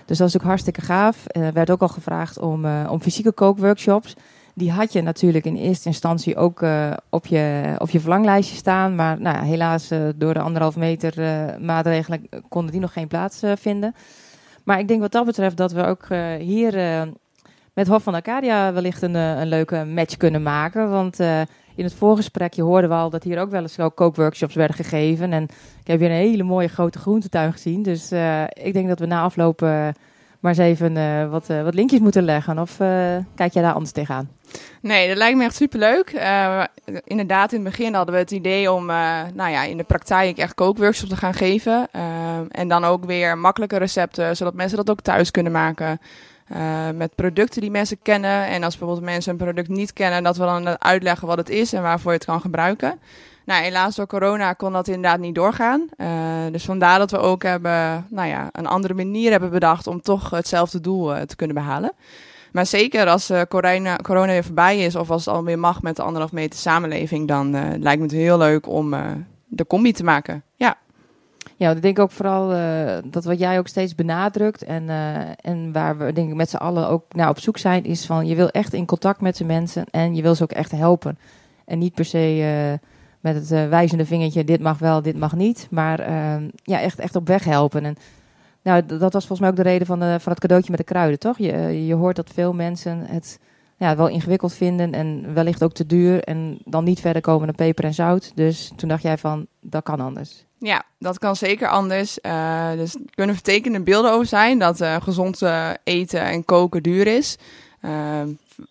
[0.06, 1.23] Dus dat is ook hartstikke gaaf.
[1.27, 4.15] Er werd ook al gevraagd om, om fysieke kookworkshops.
[4.53, 6.65] Die had je natuurlijk in eerste instantie ook
[7.10, 8.95] op, je, op je verlanglijstje staan.
[8.95, 11.13] Maar nou, helaas door de anderhalf meter
[11.62, 13.95] maatregelen konden die nog geen plaats vinden.
[14.63, 16.08] Maar ik denk wat dat betreft dat we ook
[16.39, 16.73] hier
[17.77, 20.89] met Hof van Arcadia wellicht een, eh, een leuke match kunnen maken.
[20.89, 21.41] Want eh,
[21.75, 25.33] in het voorgesprekje hoorden we al dat hier ook wel eens ook kookworkshops werden gegeven.
[25.33, 25.43] En
[25.81, 27.83] ik heb hier een hele mooie grote groentetuin gezien.
[27.83, 29.61] Dus eh, ik denk dat we na afloop
[30.39, 32.59] maar eens even wat, wat linkjes moeten leggen.
[32.59, 32.77] Of
[33.35, 34.29] kijk jij daar anders tegenaan?
[34.81, 36.09] Nee, dat lijkt me echt superleuk.
[36.09, 36.63] Eh
[37.03, 38.85] inderdaad, in het begin hadden we het idee om
[39.33, 41.87] nou ja, in de praktijk echt kookworkshops te gaan geven.
[42.51, 45.99] En dan ook weer makkelijke recepten, zodat mensen dat ook thuis kunnen maken.
[46.47, 48.47] Eh, met producten die mensen kennen.
[48.47, 51.73] En als bijvoorbeeld mensen een product niet kennen, dat we dan uitleggen wat het is
[51.73, 52.99] en waarvoor je het kan gebruiken.
[53.45, 55.89] Nou, helaas door corona kon dat inderdaad niet doorgaan.
[55.97, 56.07] Eh,
[56.51, 60.29] dus vandaar dat we ook hebben, nou ja, een andere manier hebben bedacht om toch
[60.29, 61.91] hetzelfde doel eh, te kunnen behalen.
[62.51, 66.01] Maar zeker als corona, corona weer voorbij is of als het alweer mag met de
[66.01, 68.95] anderhalf meter samenleving, dan lijkt me het heel leuk om
[69.47, 70.43] de combi te maken.
[70.55, 70.77] Ja,
[71.59, 75.71] Ja, ik denk ook vooral eh, dat wat jij ook steeds benadrukt en, eh, en
[75.71, 78.35] waar we denk ik met z'n allen ook naar op zoek zijn, is van je
[78.35, 81.17] wil echt in contact met de mensen en je wil ze ook echt helpen.
[81.65, 82.89] En niet per se eh,
[83.19, 87.15] met het wijzende vingertje, dit mag wel, dit mag niet, maar eh, ja, echt, echt
[87.15, 87.85] op weg helpen.
[87.85, 87.95] En
[88.61, 90.85] nou, dat was volgens mij ook de reden van, de, van het cadeautje met de
[90.85, 91.37] kruiden, toch?
[91.37, 93.39] Je, je hoort dat veel mensen het
[93.77, 97.55] ja, wel ingewikkeld vinden en wellicht ook te duur en dan niet verder komen dan
[97.55, 98.31] peper en zout.
[98.35, 100.46] Dus toen dacht jij van, dat kan anders.
[100.59, 102.21] Ja dat kan zeker anders.
[102.21, 106.83] Eh, dus er kunnen vertekende beelden over zijn dat eh, gezond eh, eten en koken
[106.83, 107.37] duur is.
[107.81, 107.91] Eh,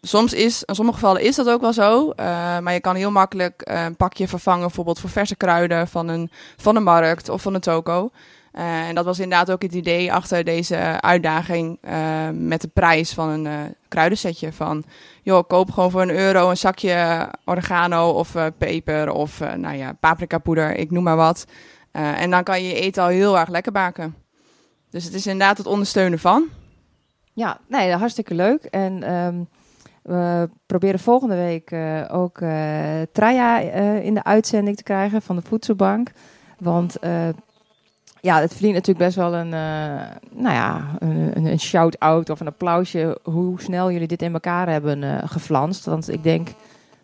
[0.00, 2.12] soms is, in sommige gevallen is dat ook wel zo.
[2.60, 6.74] maar je kan heel makkelijk een pakje vervangen, bijvoorbeeld voor verse kruiden van een, van
[6.74, 8.10] de markt of van een toko.
[8.52, 11.78] En dat was inderdaad ook het idee achter deze uitdaging
[12.32, 14.52] met de prijs van een kruidensetje.
[14.52, 14.84] Van,
[15.22, 20.76] joh, koop gewoon voor een euro een zakje oregano of peper of nou ja, paprikapoeder,
[20.76, 21.46] ik noem maar wat.
[21.96, 24.14] Eh, en dan kan je je eten al heel erg lekker maken.
[24.90, 26.44] Dus het is inderdaad het ondersteunen van.
[27.32, 28.64] Ja, nee, hartstikke leuk.
[28.64, 29.42] En ehm,
[30.02, 32.38] we proberen volgende week eh, ook
[33.12, 36.10] Traya eh, in de uitzending te krijgen van de Voedselbank.
[36.58, 36.96] Want
[38.20, 39.48] ja, het verdient natuurlijk best wel een,
[40.30, 45.28] nou ja, een, een, shout-out of een applausje hoe snel jullie dit in elkaar hebben
[45.28, 45.84] geflanst.
[45.84, 46.48] Want ik denk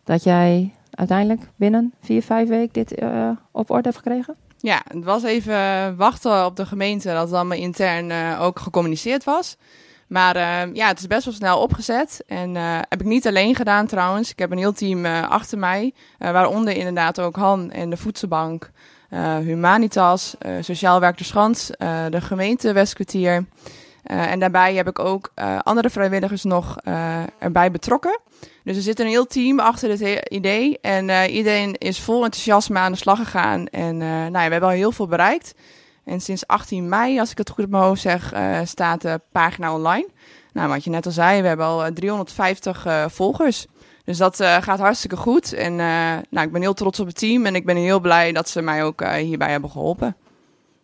[0.05, 3.03] dat jij uiteindelijk binnen vier, vijf weken dit
[3.51, 4.37] op orde hebt gekregen.
[4.63, 9.25] Ja, het was even wachten op de gemeente dat het allemaal intern eh, ook gecommuniceerd
[9.25, 9.57] was.
[10.07, 12.23] Maar eh, ja, het is best wel snel opgezet.
[12.27, 14.31] En eh, heb ik niet alleen gedaan trouwens.
[14.31, 15.95] Ik heb een heel team achter mij.
[16.19, 18.71] waaronder inderdaad ook Han en de Voedselbank,
[19.41, 21.71] Humanitas, Sociaal Werk de Schans,
[22.11, 23.47] de gemeente Westkwartier.
[24.03, 26.77] En daarbij heb ik ook andere vrijwilligers nog
[27.39, 28.21] erbij betrokken.
[28.65, 30.79] Dus er zit een heel team achter dit idee.
[30.81, 33.67] En eh, iedereen is vol enthousiasme aan de slag gegaan.
[33.67, 35.55] En eh, nou ja, we hebben al heel veel bereikt.
[36.05, 39.21] En sinds 18 mei, als ik het goed op mijn hoofd zeg, eh, staat de
[39.33, 40.09] pagina online.
[40.53, 43.67] Nou, wat je net al zei, we hebben al eh, 350 eh, volgers.
[44.05, 45.53] Dus dat gaat hartstikke goed.
[45.53, 45.77] En
[46.31, 47.47] nou, ik ben heel trots op het team.
[47.47, 50.17] En ik ben heel blij dat ze mij ook hierbij hebben geholpen.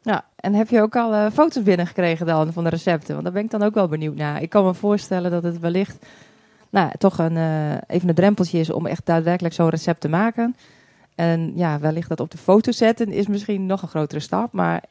[0.02, 3.12] Ja, en heb je ook al eh, foto's binnengekregen dan van de recepten?
[3.12, 4.42] Want daar ben ik dan ook wel benieuwd naar.
[4.42, 6.06] Ik kan me voorstellen dat het wellicht
[6.70, 10.56] nou, toch een, eh, even een drempeltje is om echt daadwerkelijk zo'n recept te maken.
[11.14, 14.52] En ja, wellicht dat op de foto zetten is misschien nog een grotere stap.
[14.52, 14.82] Maar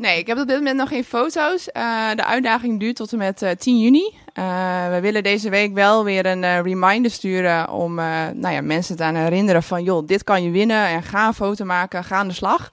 [0.00, 1.70] Nee, ik heb op dit moment nog geen foto's.
[1.70, 4.14] Eh, de uitdaging duurt tot en met eh, 10 juni.
[4.32, 7.94] Eh, we willen deze week wel weer een reminder sturen om
[8.34, 9.82] nou ja, mensen te aan herinneren van...
[9.82, 12.72] joh, dit kan je winnen en ga een foto maken, ga aan de slag.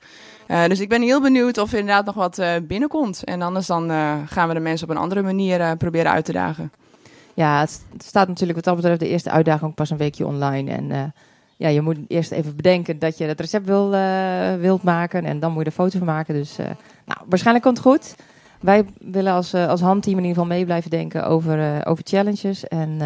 [0.67, 3.23] Dus ik ben heel benieuwd of er inderdaad nog wat binnenkomt.
[3.23, 3.89] En anders dan
[4.27, 6.71] gaan we de mensen op een andere manier proberen uit te dagen.
[7.37, 10.71] Ja, het, staat natuurlijk wat dat betreft de eerste uitdaging pas een weekje online.
[10.71, 11.03] En eh,
[11.57, 15.25] ja, je moet eerst even bedenken dat je het recept wil, eh, wilt maken.
[15.25, 16.33] En dan moet je er foto van maken.
[16.33, 16.65] Dus eh,
[17.05, 18.15] nou, waarschijnlijk komt het goed.
[18.59, 22.67] Wij willen als, als handteam in ieder geval mee blijven denken over, over challenges.
[22.67, 22.97] En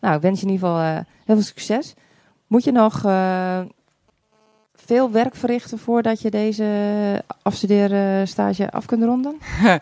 [0.00, 0.82] nou, ik wens je in ieder geval
[1.24, 1.94] heel veel succes.
[2.46, 3.00] Moet je nog
[4.74, 6.64] veel werk verrichten voordat je deze
[7.42, 9.36] afstudeerstage af kunt ronden?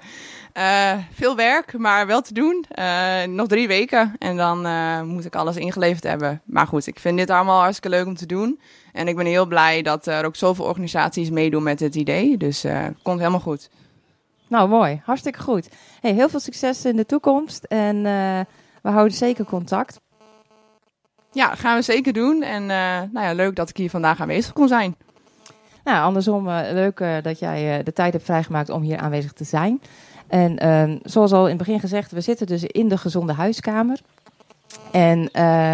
[0.56, 2.64] Eh, veel werk, maar wel te doen.
[2.68, 6.40] Eh, nog drie weken en dan eh, moet ik alles ingeleverd hebben.
[6.44, 8.60] Maar goed, ik vind dit allemaal hartstikke leuk om te doen.
[8.92, 12.36] En ik ben heel blij dat er ook zoveel organisaties meedoen met dit idee.
[12.36, 13.70] Dus het komt helemaal goed.
[14.48, 15.00] Nou, mooi.
[15.04, 15.68] Hartstikke goed.
[16.00, 17.64] Hey, heel veel succes in de toekomst.
[17.64, 18.02] En
[18.82, 20.00] we houden zeker contact.
[21.32, 22.42] Ja, gaan we zeker doen.
[22.42, 24.96] En nou ja, leuk dat ik hier vandaag aanwezig kon zijn.
[25.84, 29.80] Nou, andersom, leuk dat jij de tijd hebt vrijgemaakt om hier aanwezig te zijn.
[30.26, 34.00] En ehm, zoals al in het begin gezegd, we zitten dus in de gezonde huiskamer.
[34.90, 35.72] En eh,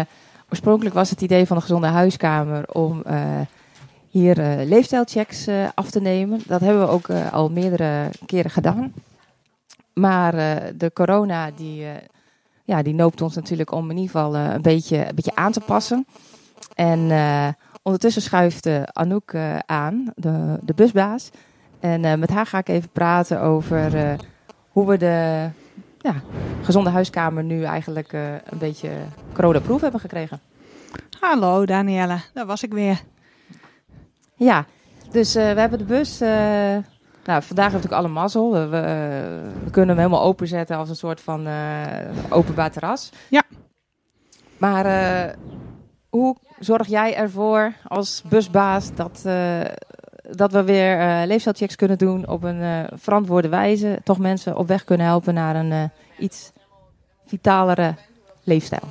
[0.49, 3.39] oorspronkelijk was het idee van de gezonde huiskamer om eh,
[4.09, 6.41] hier eh, leefstijlchecks af te nemen.
[6.47, 8.93] Dat hebben we ook al meerdere keren gedaan.
[9.93, 10.33] Maar
[10.77, 11.85] de corona die,
[12.63, 15.59] ja, die noopt ons natuurlijk om in ieder geval een, beetje, een beetje aan te
[15.59, 16.05] passen.
[16.75, 17.11] En
[17.81, 19.35] ondertussen schuift Anouk
[19.65, 21.29] aan, de, de busbaas.
[21.79, 24.17] En met haar ga ik even praten over
[24.73, 25.49] hoe we de
[25.99, 26.13] ja,
[26.61, 28.91] gezonde huiskamer nu eigenlijk eh, een beetje
[29.33, 30.39] corona-proof hebben gekregen.
[31.19, 33.01] Hallo Danielle, daar was ik weer.
[34.35, 34.65] Ja,
[35.11, 36.21] dus eh, we hebben de bus.
[36.21, 38.51] eh, nou, vandaag hebben we natuurlijk alle mazzel.
[38.51, 38.81] We, we,
[39.63, 41.47] we kunnen hem helemaal openzetten als een soort van
[42.29, 43.11] openbaar terras.
[43.29, 43.43] Ja.
[44.57, 45.35] Maar
[46.09, 49.25] hoe zorg jij ervoor als busbaas dat,
[50.37, 53.99] dat we weer eh leefstijlchecks kunnen doen op een eh, verantwoorde wijze?
[54.03, 55.83] Toch mensen op weg kunnen helpen naar een eh,
[56.17, 56.51] iets
[57.25, 57.95] vitalere
[58.43, 58.87] leefstijl?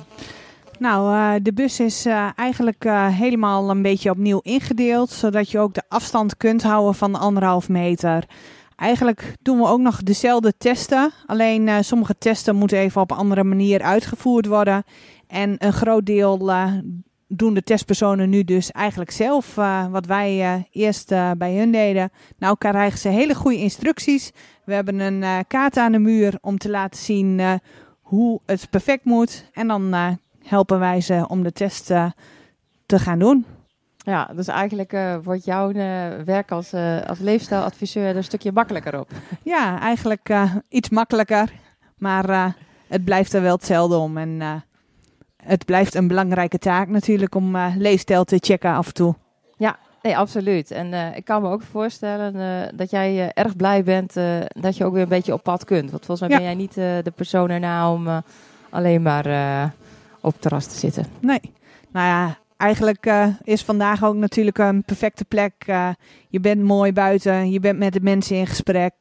[0.79, 6.37] Nou, de bus is eigenlijk helemaal een beetje opnieuw ingedeeld, zodat je ook de afstand
[6.37, 8.23] kunt houden van de anderhalf meter.
[8.75, 13.43] Eigenlijk doen we ook nog dezelfde testen, alleen sommige testen moeten even op een andere
[13.43, 14.83] manier uitgevoerd worden.
[15.27, 16.37] En een groot deel
[17.35, 21.71] doen de testpersonen nu dus eigenlijk zelf, eh, wat wij eh, eerst eh, bij hun
[21.71, 22.11] deden.
[22.37, 24.31] Nou krijgen ze hele goede instructies.
[24.65, 27.59] We hebben een kaart aan de muur om te laten zien
[28.01, 29.49] hoe het perfect moet.
[29.53, 29.95] En dan
[30.43, 31.85] helpen wij ze om de test
[32.85, 33.45] te gaan doen.
[33.97, 35.71] Ja, dus eigenlijk wordt jouw
[36.25, 36.73] werk als,
[37.07, 39.09] als leefstijladviseur er een stukje makkelijker op.
[39.43, 40.33] Ja, eigenlijk
[40.69, 41.51] iets makkelijker.
[41.97, 42.55] Maar
[42.87, 44.17] het blijft er wel hetzelfde om.
[44.17, 44.63] En
[45.43, 49.15] het blijft een belangrijke taak natuurlijk om eh, leefstijl te checken af en toe.
[50.01, 50.71] Nee, absoluut.
[50.71, 54.13] En eh, ik kan me ook voorstellen eh, dat jij erg blij bent
[54.47, 55.91] dat je ook weer een beetje op pad kunt.
[55.91, 56.35] Want volgens mij Ja.
[56.37, 56.73] ben jij niet
[57.05, 58.23] de persoon erna om
[58.69, 59.25] alleen maar
[60.21, 61.05] op het terras te zitten.
[61.19, 61.39] Nee.
[61.91, 63.11] Nou ja, eigenlijk
[63.43, 65.53] is vandaag ook natuurlijk een perfecte plek.
[66.27, 68.93] Je bent mooi buiten, je bent met de mensen in gesprek.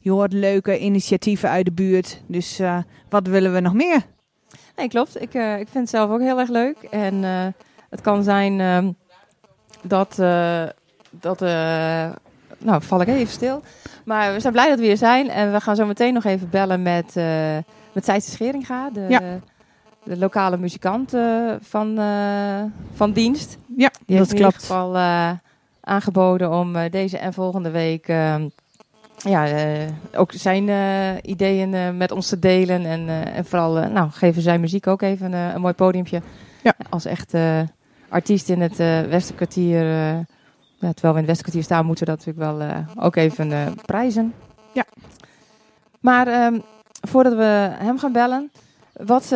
[0.00, 2.22] je hoort leuke initiatieven uit de buurt.
[2.26, 2.60] Dus
[3.08, 4.02] wat willen we nog meer?
[4.80, 5.22] Nee, klopt.
[5.22, 6.76] Ik, eh, ik vind het zelf ook heel erg leuk.
[6.90, 7.46] En eh,
[7.90, 8.90] het kan zijn ehm,
[9.82, 10.18] dat...
[10.18, 10.62] eh,
[11.10, 11.40] dat
[12.58, 13.62] nou, val ik even stil.
[14.04, 15.30] Maar we zijn blij dat we hier zijn.
[15.30, 17.56] En we gaan zo meteen nog even bellen met, eh
[17.92, 18.90] met Sijtse Scheringa.
[18.90, 19.20] De, Ja.
[20.04, 21.12] de lokale muzikant
[21.60, 21.98] van,
[22.94, 23.58] van dienst.
[23.76, 24.56] Ja, Die heeft dat in ieder klopt.
[24.56, 24.96] geval
[25.80, 28.48] aangeboden om deze en volgende week ehm,
[29.28, 32.84] ja, eh, ook zijn eh, ideeën eh, met ons te delen.
[32.84, 36.22] En, en vooral nou, geven zijn muziek ook even een mooi podiumpje.
[36.62, 36.74] Ja.
[36.88, 37.34] Als echt
[38.08, 38.76] artiest in het
[39.08, 39.84] Westerkwartier.
[39.84, 44.34] ja, terwijl we in het Westerkwartier staan, moeten we dat natuurlijk wel ook even prijzen.
[44.72, 44.84] Ja.
[46.00, 46.58] Maar ehm,
[47.08, 48.50] voordat we hem gaan bellen,
[48.92, 49.34] wat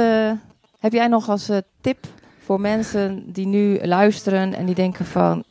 [0.79, 2.07] heb jij nog als tip
[2.39, 5.45] voor mensen die nu luisteren en die denken van,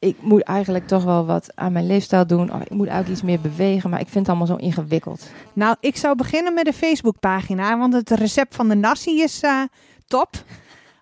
[0.00, 2.52] ik moet eigenlijk toch wel wat aan mijn leefstijl doen.
[2.52, 5.30] Of ik moet eigenlijk iets meer bewegen, maar ik vind het allemaal zo ingewikkeld.
[5.52, 9.62] Nou, ik zou beginnen met de Facebookpagina, want het recept van de nasi is eh,
[10.06, 10.30] top.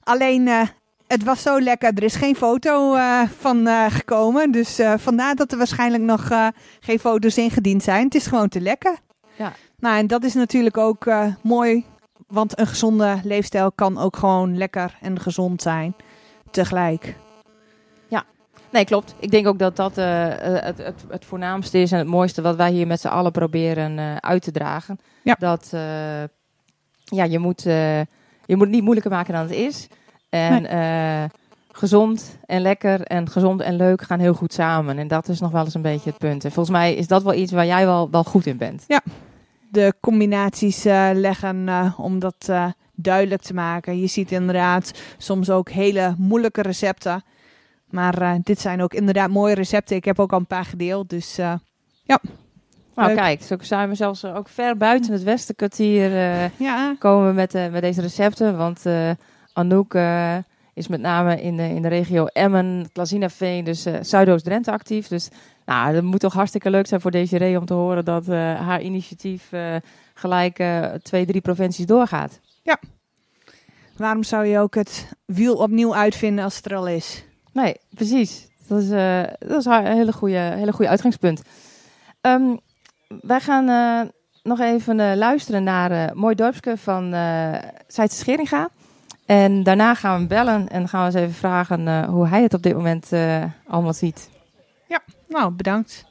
[0.02, 0.62] Alleen, eh,
[1.06, 1.92] het was zo lekker.
[1.94, 4.50] Er is geen foto eh, van gekomen.
[4.50, 6.28] Dus vandaar dat er waarschijnlijk nog
[6.80, 8.04] geen foto's ingediend zijn.
[8.04, 8.96] Het is gewoon te lekker.
[9.36, 9.52] Ja.
[9.78, 11.10] Nou, en dat is natuurlijk ook
[11.42, 11.84] mooi.
[12.26, 15.94] Want een gezonde leefstijl kan ook gewoon lekker en gezond zijn.
[16.50, 17.16] Tegelijk.
[18.70, 19.14] Nee, klopt.
[19.18, 22.42] Ik denk ook dat dat eh, eh, het, het, het voornaamste is en het mooiste
[22.42, 24.98] wat wij hier met z'n allen proberen eh, uit te dragen.
[25.22, 25.36] Ja.
[25.38, 25.68] Dat
[27.04, 28.06] ja, je, moet, je
[28.46, 29.88] moet het niet moeilijker maken dan het is.
[30.28, 31.30] En
[31.72, 34.98] gezond en lekker en gezond en leuk gaan heel goed samen.
[34.98, 36.44] En dat is nog wel eens een beetje het punt.
[36.44, 38.84] En volgens mij is dat wel iets waar jij wel, wel goed in bent.
[39.70, 42.50] de combinaties leggen om dat
[42.94, 44.00] duidelijk te maken.
[44.00, 47.22] Je ziet inderdaad soms ook hele moeilijke recepten.
[47.90, 49.96] Maar eh, dit zijn ook inderdaad mooie recepten.
[49.96, 51.10] Ik heb ook al een paar gedeeld.
[51.10, 51.54] Dus eh,
[52.94, 53.16] Nou Leuk.
[53.16, 57.34] kijk, zo zijn we zelfs eh, ook ver buiten het Westenkwartier eh, ja, komen we
[57.34, 58.56] met, met deze recepten.
[58.56, 58.84] Want
[59.52, 59.94] Anouk
[60.74, 65.08] is met name in de, in de regio Emmen, Klazinaveen, dus Zuidoost-Drenthe actief.
[65.08, 65.28] Dus
[65.66, 69.50] nou, het moet toch hartstikke leuk zijn voor Desiree om te horen dat haar initiatief
[70.14, 70.62] gelijk
[71.02, 72.40] twee, drie provincies doorgaat.
[73.96, 77.24] waarom zou je ook het wiel opnieuw uitvinden als het er al is?
[77.58, 78.48] Nee, precies.
[78.66, 81.42] Dat is, eh, dat is een hele goede, hele goede uitgangspunt.
[82.20, 82.56] Ehm,
[83.20, 84.10] wij gaan eh,
[84.42, 87.54] nog even eh, luisteren naar Mooi Dorpske van eh
[87.86, 88.68] Zijtse Scheringa.
[89.26, 92.62] En daarna gaan we bellen en gaan we eens even vragen hoe hij het op
[92.62, 93.12] dit moment
[93.66, 94.30] allemaal ziet.
[95.28, 96.06] Nou, bedankt.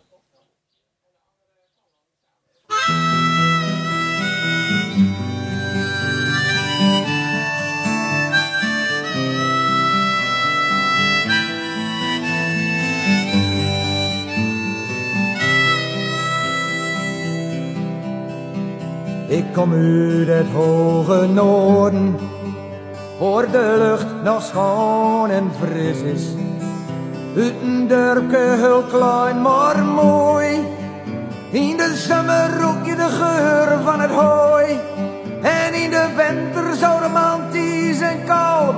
[19.28, 22.16] Ik kom uit het hoge noorden,
[23.20, 26.24] waar de lucht nog schoon en fris is.
[27.88, 30.48] Dorpje heel klein, maar mooi.
[31.52, 34.80] In de zomer rook je de geur van het hooi.
[35.42, 38.76] En in de winter zo romantisch en koud.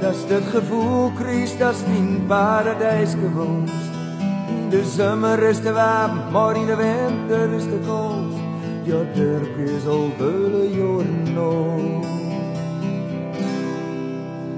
[0.00, 3.70] Dat is het gevoel, Christ, dat in paradijs gewoond.
[4.48, 8.41] In de zomer is het warm, maar in de winter is het koud.
[8.84, 9.84] Dorp is
[10.18, 12.06] vele jaren oud.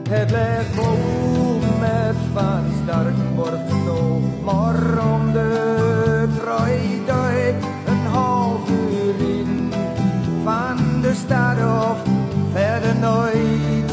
[0.09, 9.73] Het ligt vol met van Starkenborg nog, maar om de kruidijk een half uur in.
[10.45, 12.03] Van de stad of
[12.53, 13.93] verder nooit.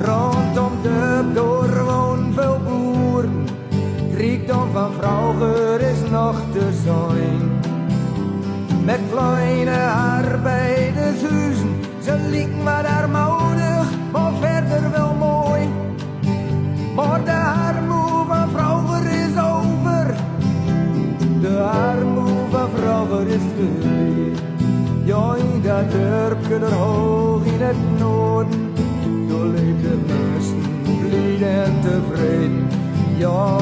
[0.00, 1.15] Rondom de
[8.86, 11.70] Met kleine arbeidershuizen,
[12.02, 15.68] ze lieken wat armoedig, maar verder wel mooi.
[16.94, 20.14] Maar de armoede van vrouwen is over,
[21.40, 24.32] de armoede van vrouwen is voorbij.
[25.04, 28.74] Ja, in dat dorpje er hoog in het noorden,
[29.28, 32.68] daar leven mensen blij en tevreden.
[33.16, 33.56] Ja,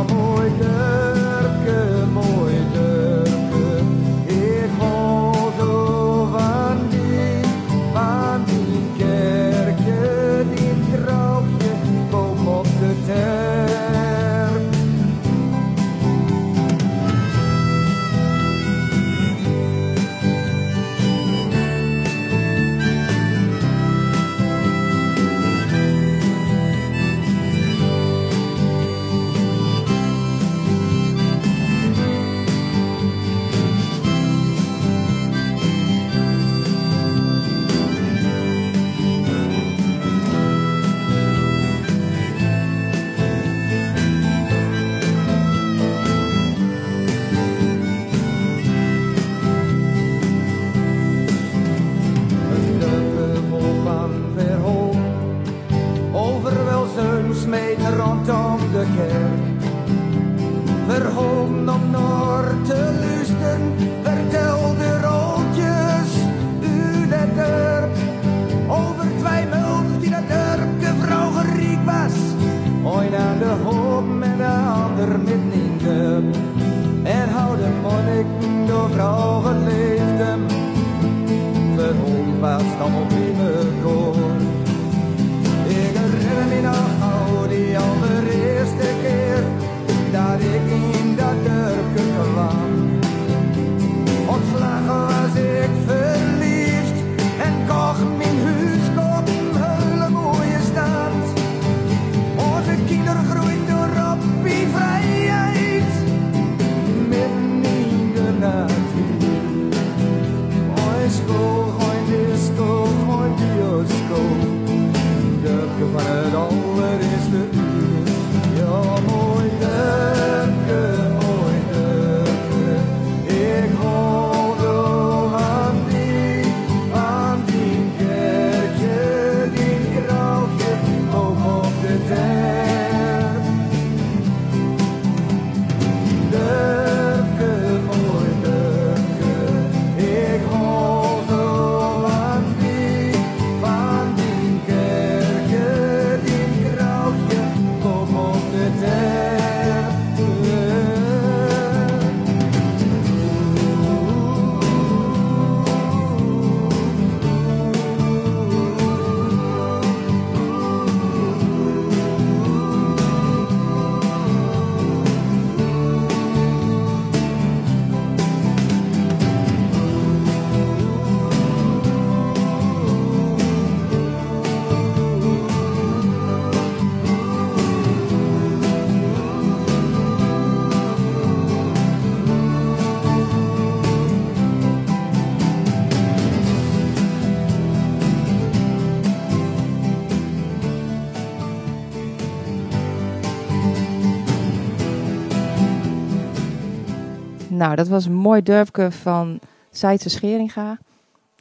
[197.65, 199.41] Nou, dat was een mooi dorpje van
[199.71, 200.79] Zeidse Scheringa.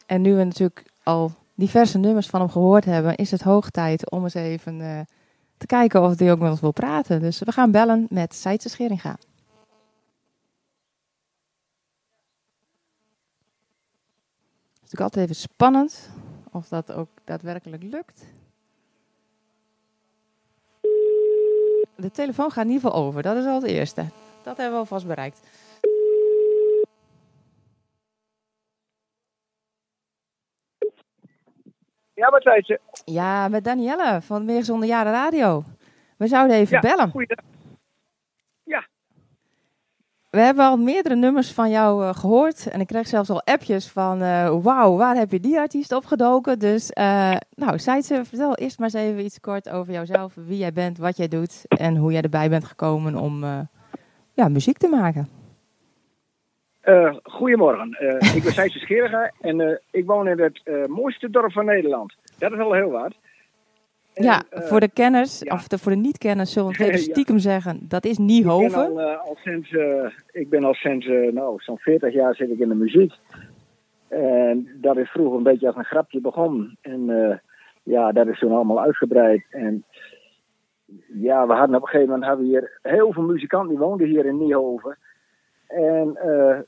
[0.05, 4.09] En nu we natuurlijk al diverse nummers van hem gehoord hebben, is het hoog tijd
[4.09, 4.99] om eens even eh,
[5.57, 7.21] te kijken of hij ook met ons wil praten.
[7.21, 9.09] Dus we gaan bellen met Zeidse Scheringa.
[9.09, 9.19] Het
[14.73, 16.09] is natuurlijk altijd even spannend
[16.51, 18.25] of dat ook daadwerkelijk lukt.
[21.95, 24.05] De telefoon gaat in ieder geval over, dat is al het eerste.
[24.43, 25.39] Dat hebben we alvast bereikt.
[32.15, 32.79] Ja, wat zei ze?
[33.05, 35.63] Ja, met Danielle van Meer Gezonde Jaren Radio.
[36.17, 37.09] We zouden even Ja, bellen.
[37.09, 37.37] goeiedag.
[40.29, 42.67] We hebben al meerdere nummers van jou eh, gehoord.
[42.67, 44.21] En ik kreeg zelfs al appjes van...
[44.21, 46.59] eh, wauw, waar heb je die artiest opgedoken?
[46.59, 50.33] Dus, eh nou, Seitse, vertel eerst maar eens even iets kort over jouzelf.
[50.35, 53.43] Wie jij bent, wat jij doet en hoe jij erbij bent gekomen om
[54.33, 55.29] ja, muziek te maken.
[56.83, 57.91] Eh, goedemorgen.
[57.91, 62.15] Eh, ik ben Sijtje Scheriga en eh, ik woon in het mooiste dorp van Nederland.
[62.37, 63.13] Dat is al heel wat.
[64.13, 65.53] En, ja, voor de kenners, ja.
[65.53, 67.11] of de, voor de niet-kenners zullen we het even Ja.
[67.11, 67.79] stiekem zeggen.
[67.87, 68.79] Dat is ik ben Niehoven.
[68.97, 69.75] al, al sinds,
[70.31, 73.13] ik ben al sinds nou, zo'n 40 jaar zit ik in de muziek.
[74.07, 76.77] En dat is vroeger een beetje als een grapje begonnen.
[76.81, 77.41] En
[77.83, 79.45] ja, dat is toen allemaal uitgebreid.
[79.49, 79.83] En
[81.13, 84.07] ja, we hadden op een gegeven moment hadden we hier heel veel muzikanten die woonden
[84.07, 84.97] hier in Niehoven.
[85.67, 86.59] En eh,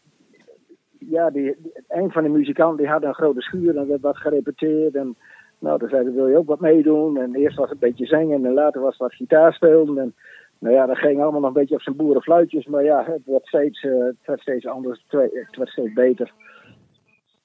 [0.99, 1.55] ja, die,
[1.87, 4.95] een van de muzikanten die had een grote schuur en er werd wat gerepeteerd.
[4.95, 5.17] En
[5.59, 7.17] nou, dan zeiden wil je ook wat meedoen?
[7.17, 9.97] En eerst was het een beetje zingen en later was het wat gitaar spelen.
[9.97, 10.13] En
[10.59, 12.65] nou ja, dat ging allemaal nog een beetje op zijn boerenfluitjes.
[12.65, 16.31] Maar ja, het werd steeds, eh, het werd steeds anders, het werd- steeds beter.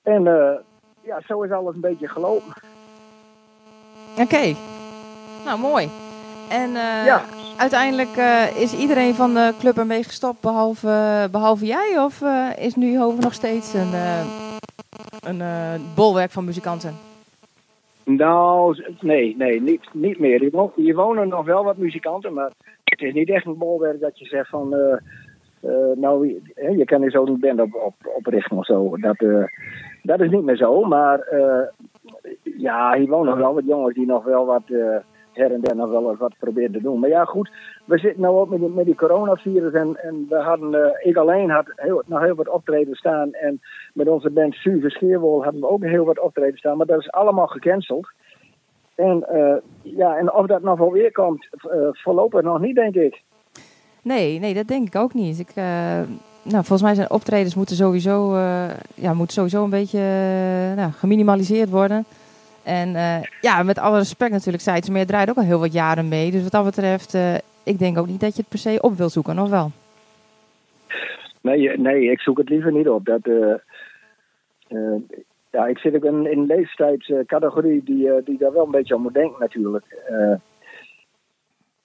[0.02, 0.58] En eh,
[1.02, 2.52] ja, zo is alles een beetje gelopen.
[4.18, 4.54] Oké,
[5.44, 5.88] nou mooi.
[6.50, 7.22] En eh, Ja.
[7.56, 11.98] Uiteindelijk eh, is iedereen van de club ermee gestopt behalve, behalve jij?
[11.98, 14.22] Of eh, is Niehoven nog steeds een, eh,
[15.20, 15.42] een
[15.94, 16.94] bolwerk van muzikanten?
[18.04, 20.40] Nou, nee, nee, niet, niet meer.
[20.40, 22.50] Hier, wo- hier wonen nog wel wat muzikanten, maar
[22.84, 24.68] het is niet echt een bolwerk dat je zegt van...
[25.94, 28.96] nou, je, je kan hier zo een band op, op, oprichten of zo.
[28.96, 29.16] Dat,
[30.02, 31.26] dat is niet meer zo, maar
[32.42, 34.62] ja, hier wonen nog wel wat jongens die nog wel wat
[35.40, 36.98] her en der nog wel eens wat proberen te doen.
[37.00, 37.50] Maar ja, goed,
[37.84, 41.16] we zitten nou ook met die, met die coronavirus en, en we hadden, eh, ik
[41.16, 43.60] alleen had heel, nog heel wat optreden staan en
[43.94, 47.10] met onze band Suve Scheerwol hadden we ook heel wat optreden staan, maar dat is
[47.10, 48.08] allemaal gecanceld.
[48.94, 52.94] En eh, ja, en of dat nog wel weer komt, eh, voorlopig nog niet, denk
[52.94, 53.22] ik.
[54.02, 55.38] Nee, nee, dat denk ik ook niet.
[55.38, 55.54] Ik,
[56.42, 58.36] nou, volgens mij zijn optredens moeten sowieso,
[58.94, 59.98] ja, moeten sowieso een beetje
[60.76, 62.04] nou, geminimaliseerd worden.
[62.70, 65.58] En eh, ja, met alle respect natuurlijk, zei ze, maar je draait ook al heel
[65.58, 66.30] wat jaren mee.
[66.30, 68.96] Dus wat dat betreft, eh, ik denk ook niet dat je het per se op
[68.96, 69.70] wil zoeken, of wel?
[71.40, 73.04] Nee, nee, ik zoek het liever niet op.
[73.04, 73.54] Dat, eh,
[75.50, 79.14] ja, ik zit ook in, een leeftijdscategorie die, die daar wel een beetje aan moet
[79.14, 79.84] denken natuurlijk.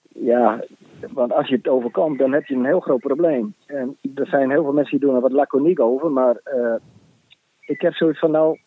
[0.08, 0.64] Ja,
[1.12, 3.54] want als je het overkomt, dan heb je een heel groot probleem.
[3.66, 6.38] En er zijn heel veel mensen die doen er wat laconiek over, maar
[7.60, 8.58] ik heb zoiets van nou,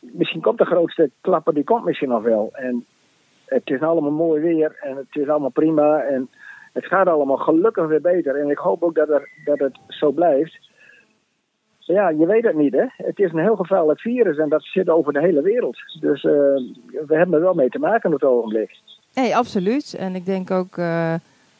[0.00, 2.50] misschien komt de grootste klapper, die komt misschien nog wel.
[2.52, 2.84] En
[3.44, 6.28] het is allemaal mooi weer en het is allemaal prima en
[6.72, 8.36] het gaat allemaal gelukkig weer beter.
[8.36, 10.58] En ik hoop ook dat, er, dat het zo blijft.
[11.78, 12.84] Ja, je weet het niet, hè.
[12.96, 15.76] Het is een heel gevaarlijk virus en dat zit over de hele wereld.
[16.00, 16.32] Dus eh,
[17.06, 18.78] we hebben er wel mee te maken op het ogenblik.
[19.14, 19.94] Nee, absoluut.
[19.94, 21.14] En ik denk ook eh,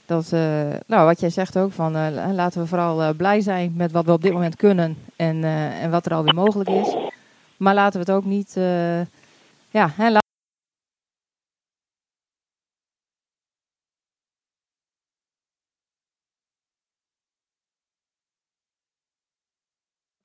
[0.06, 1.92] dat, eh, nou, wat jij zegt ook, van
[2.34, 5.44] laten we vooral blij zijn met wat we op dit moment kunnen en,
[5.82, 6.96] en wat er alweer mogelijk is.
[7.58, 9.00] Maar laten we het ook niet, eh,
[9.70, 10.20] ja, hè, la-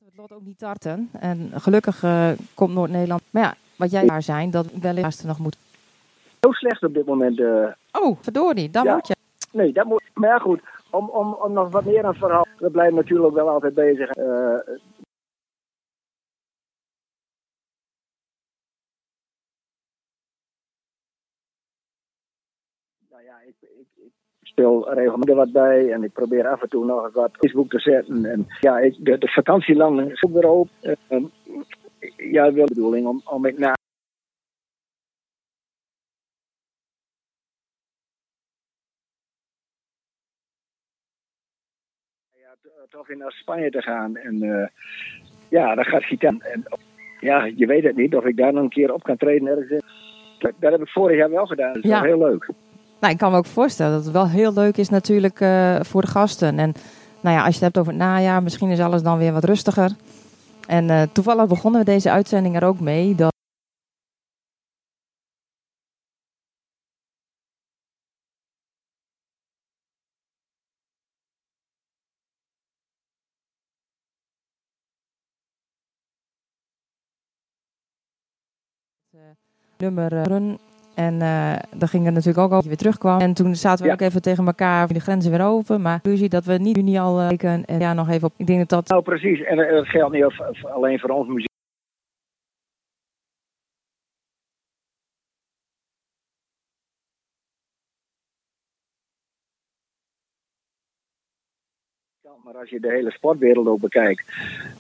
[0.06, 1.10] het lot ook niet tarten.
[1.20, 3.22] En gelukkig eh, komt Noord-Nederland.
[3.30, 5.58] Maar ja, wat jij daar zijn, dat wellicht er nog moet.
[6.42, 7.40] Zo slecht op dit moment.
[7.40, 7.68] eh,
[8.02, 8.94] Oh, verdorie, dan Ja.
[8.94, 9.16] moet je.
[9.52, 10.04] nee, dat moet.
[10.14, 10.62] Maar ja, goed.
[10.90, 12.46] Om, om, om nog wat meer aan het verhaal.
[12.58, 14.10] We blijven natuurlijk wel altijd bezig.
[23.26, 23.88] Ja, ik, ik,
[24.40, 27.70] ik speel regelmatig wat bij en ik probeer af en toe nog eens wat Facebook
[27.70, 28.26] te zetten.
[28.26, 30.68] En ja, ik, de, de vakantielanden is ook weer op.
[32.18, 33.74] Ja, wel de bedoeling om, om ik na
[42.32, 42.56] ja,
[42.90, 44.16] toch weer naar Spanje te gaan.
[44.16, 44.68] En eh,
[45.50, 46.36] ja, dat gaat gitaar.
[46.40, 46.64] En
[47.20, 49.70] ja, je weet het niet of ik daar nog een keer op kan treden ergens
[49.70, 49.82] in.
[50.40, 51.74] Dat, dat heb ik vorig jaar wel gedaan.
[51.74, 52.02] Dat is Ja.
[52.02, 52.50] wel heel leuk.
[53.04, 56.02] Nou, ik kan me ook voorstellen dat het wel heel leuk is natuurlijk eh, voor
[56.02, 56.60] de gasten.
[56.60, 56.74] En
[57.22, 59.44] nou ja, als je het hebt over het najaar, misschien is alles dan weer wat
[59.44, 59.96] rustiger.
[60.68, 63.16] En eh, toevallig begonnen we deze uitzending er ook mee.
[63.16, 63.32] Dat
[79.78, 80.73] nummer eh.
[80.96, 83.20] En eh dan ging het natuurlijk ook over dat je weer terugkwam.
[83.20, 83.94] En toen zaten we Ja.
[83.94, 85.82] ook even tegen elkaar, de grenzen weer open.
[85.82, 87.22] Maar nu zie je dat we niet juni al.
[87.22, 88.34] En ja, nog even op.
[88.38, 89.44] Ik denk dat dat Nou, precies.
[89.44, 90.26] En eh, dat geldt niet
[90.74, 91.52] alleen voor ons muziek.
[102.54, 104.28] Maar als je de hele sportwereld ook bekijkt,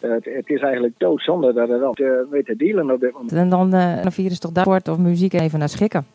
[0.01, 3.11] eh, het, het is eigenlijk doodzonde dat het al te weet te dealen op dit
[3.11, 3.32] moment.
[3.32, 6.05] En dan eh een virus toch daar sport of muziek even naar schikken.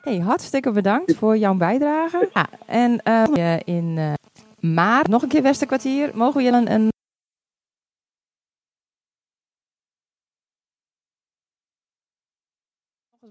[0.00, 2.28] Hey, hartstikke bedankt voor jouw bijdrage.
[2.34, 4.12] Ja, en eh, in eh
[4.60, 6.10] maart nog een keer Westerkwartier.
[6.14, 6.88] Mogen we je een, een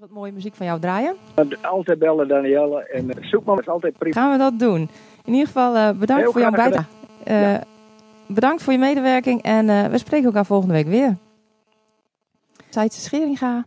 [0.07, 1.15] wat mooie muziek van jou draaien?
[1.61, 2.83] Altijd bellen, Danielle.
[2.83, 4.21] En eh, zoek maar, is altijd prima.
[4.21, 4.89] Gaan we dat doen.
[5.25, 6.85] In ieder geval eh, bedankt Heel voor jouw bijdrage.
[7.23, 7.55] Eh,
[8.27, 11.17] Bedankt voor je medewerking en we spreken elkaar volgende week weer.
[12.69, 13.65] Seitse Scheringa.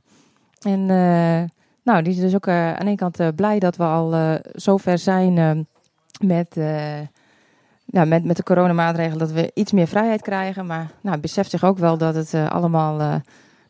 [0.60, 0.86] En
[1.82, 5.66] nou, die is dus ook aan de ene kant blij dat we al zover zijn
[6.24, 6.54] met,
[7.84, 9.18] ja, met, met de coronamaatregelen.
[9.18, 10.66] Dat we iets meer vrijheid krijgen.
[10.66, 13.20] Maar nou, beseft zich ook wel dat het allemaal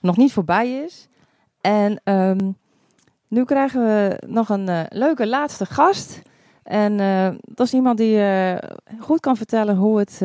[0.01, 1.09] nog niet voorbij is.
[1.61, 2.39] En ehm,
[3.31, 6.23] nu krijgen we nog een eh, leuke laatste gast.
[6.63, 8.57] En eh, dat is iemand die eh,
[8.99, 10.21] goed kan vertellen hoe het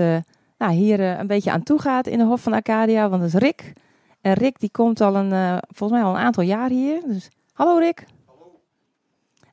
[0.58, 3.10] nou, hier een beetje aan toe gaat in de Hof van Arcadia.
[3.10, 3.74] Want dat is Rick.
[4.22, 7.02] En Rick die komt al een, volgens mij al een aantal jaar hier.
[7.08, 8.06] Dus hallo Rick.
[8.26, 8.60] Hallo.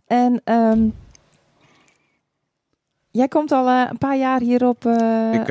[0.07, 0.89] En ehm,
[3.11, 4.85] jij komt al een paar jaar hier op
[5.33, 5.47] Ik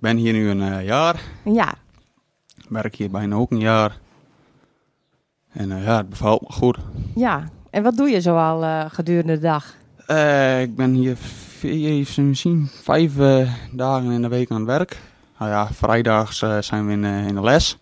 [0.00, 1.22] ben hier nu een jaar.
[1.44, 1.78] een jaar.
[2.68, 3.98] Werk hier bijna ook een jaar.
[5.54, 6.78] En eh, ja, het bevalt me goed.
[7.14, 7.44] Ja.
[7.70, 9.74] En wat doe je zoal eh gedurende de dag?
[10.06, 13.12] Eh, ik ben hier vier, misschien, vijf
[13.72, 14.98] dagen in de week aan het werk.
[15.38, 17.78] Nou ja, vrijdags zijn we in, in de les.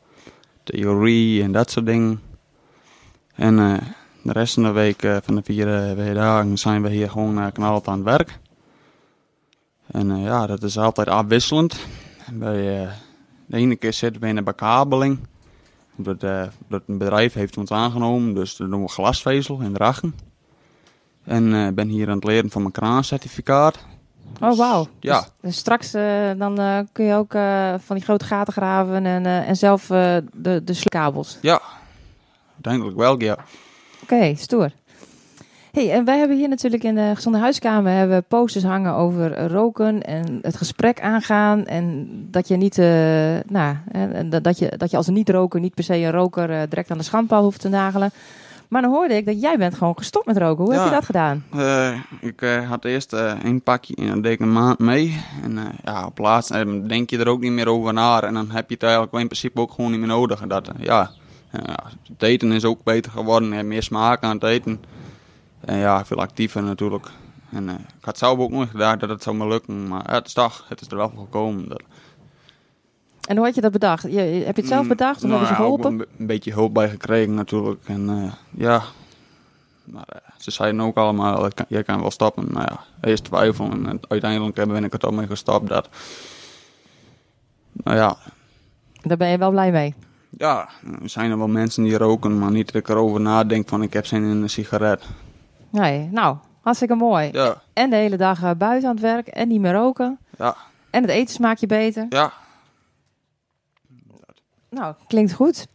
[0.62, 2.20] Theorie en dat soort dingen.
[3.35, 3.57] En
[4.23, 7.47] de rest van de week, van de vier, vier dagen, zijn we hier gewoon uh,
[7.53, 8.39] knallend aan het werk.
[9.87, 11.87] En ja, dat is altijd afwisselend.
[12.33, 12.89] Bij,
[13.47, 15.18] de ene keer zitten we in de bekabeling.
[15.97, 20.14] Dat, eh, dat een bedrijf heeft ons aangenomen, dus dan doen we glasvezel in Drachten.
[21.24, 23.78] En eh, ben hier aan het leren van mijn kraancertificaat.
[24.40, 24.88] Oh, wauw.
[25.01, 25.20] Ja.
[25.20, 27.32] Dus, dus straks eh, dan kun je ook
[27.84, 31.38] van die grote gaten graven en, en zelf de, de kabels.
[31.40, 31.61] Ja,
[32.55, 33.36] uiteindelijk wel, ja.
[34.03, 34.72] Oké, stoer.
[35.73, 40.03] Hey, en wij hebben hier natuurlijk in de gezonde huiskamer hebben posters hangen over roken
[40.03, 41.66] en het gesprek aangaan.
[41.66, 42.87] En dat je niet, eh,
[43.47, 46.61] nou, hè, dat, je, dat je als een niet-roker niet per se een roker eh,
[46.68, 48.11] direct aan de schandpaal hoeft te nagelen.
[48.68, 50.64] Maar dan hoorde ik dat jij bent gewoon gestopt met roken.
[50.64, 51.45] Hoe heb je dat gedaan?
[51.57, 55.20] Eh, ik had eerst eh één pakje en deed ik een maand mee.
[55.43, 56.53] En ja, op laatst
[56.89, 58.23] denk je er ook niet meer over na.
[58.23, 60.41] En dan heb je het eigenlijk in principe ook gewoon niet meer nodig.
[60.41, 61.11] En dat, ja,
[61.53, 63.49] ja, het eten is ook beter geworden.
[63.49, 64.81] Je hebt meer smaak aan het eten.
[65.65, 67.07] En ja, veel actiever natuurlijk.
[67.51, 69.89] En eh, ik had zelf ook nooit gedacht dat het zou me lukken.
[69.89, 71.69] Maar het is toch, het is er wel voor gekomen.
[71.69, 71.83] Dat,
[73.29, 74.03] En hoe had je dat bedacht?
[74.03, 75.91] Je, heb je het zelf Mm, bedacht of nou hebben ze ja, ook geholpen?
[75.91, 77.81] Een, be- een beetje hulp bij gekregen natuurlijk.
[77.87, 78.83] En eh, ja,
[79.85, 82.47] maar eh, ze zeiden ook allemaal, "Ik kan- je kan wel stappen.
[82.53, 85.69] Nou ja, eerst twijfel en uiteindelijk ben ik er toch mee gestapt.
[85.69, 85.89] Dat,
[87.73, 88.17] nou ja,
[89.03, 89.95] Daar ben je wel blij mee.
[90.31, 90.69] ja,
[91.03, 93.93] er zijn er wel mensen die roken, maar niet dat ik erover nadenk van ik
[93.93, 95.05] heb zin in een sigaret.
[95.73, 97.29] Nee, nou, hartstikke mooi.
[97.33, 100.18] Ja, En de hele dag eh, buiten aan het werk en niet meer roken.
[100.39, 100.57] ja,
[100.91, 102.07] En het eten smaakt je beter.
[102.09, 102.33] ja.
[104.70, 105.66] Nou, klinkt goed.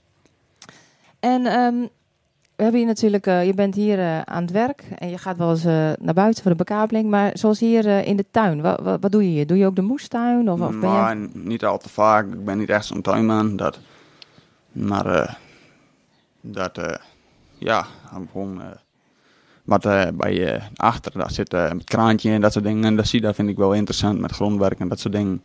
[1.19, 1.75] En ehm,
[2.55, 5.37] we hebben hier natuurlijk, eh, je bent hier eh, aan het werk en je gaat
[5.37, 5.63] wel eens
[5.99, 7.09] naar buiten voor de bekabeling.
[7.09, 9.47] Maar zoals hier in de tuin, wat, wat, wat doe je hier?
[9.47, 10.51] Doe je ook de moestuin?
[10.51, 10.95] Of, of ben je...
[10.95, 12.25] maar niet al te vaak.
[12.25, 13.55] Ik ben niet echt zo'n tuinman.
[13.55, 13.79] Dat,
[14.71, 15.37] maar
[16.41, 16.99] dat,
[17.57, 17.85] ja,
[18.31, 18.61] gewoon
[19.67, 22.83] wat eh, bij eh, achter, daar zit het kraantje en dat soort dingen.
[22.83, 25.43] En dat zie dat vind ik wel interessant met grondwerk en dat soort dingen.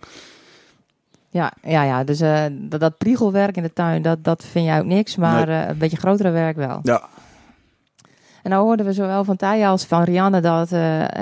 [1.30, 2.18] Ja, ja, ja, dus
[2.50, 5.16] dat, dat priegelwerk in de tuin, dat, dat vind jij ook niks.
[5.16, 6.80] Maar een beetje grotere werk wel.
[6.82, 7.02] Ja,
[8.42, 10.68] En nou hoorden we zowel van Taya als van Rianne dat,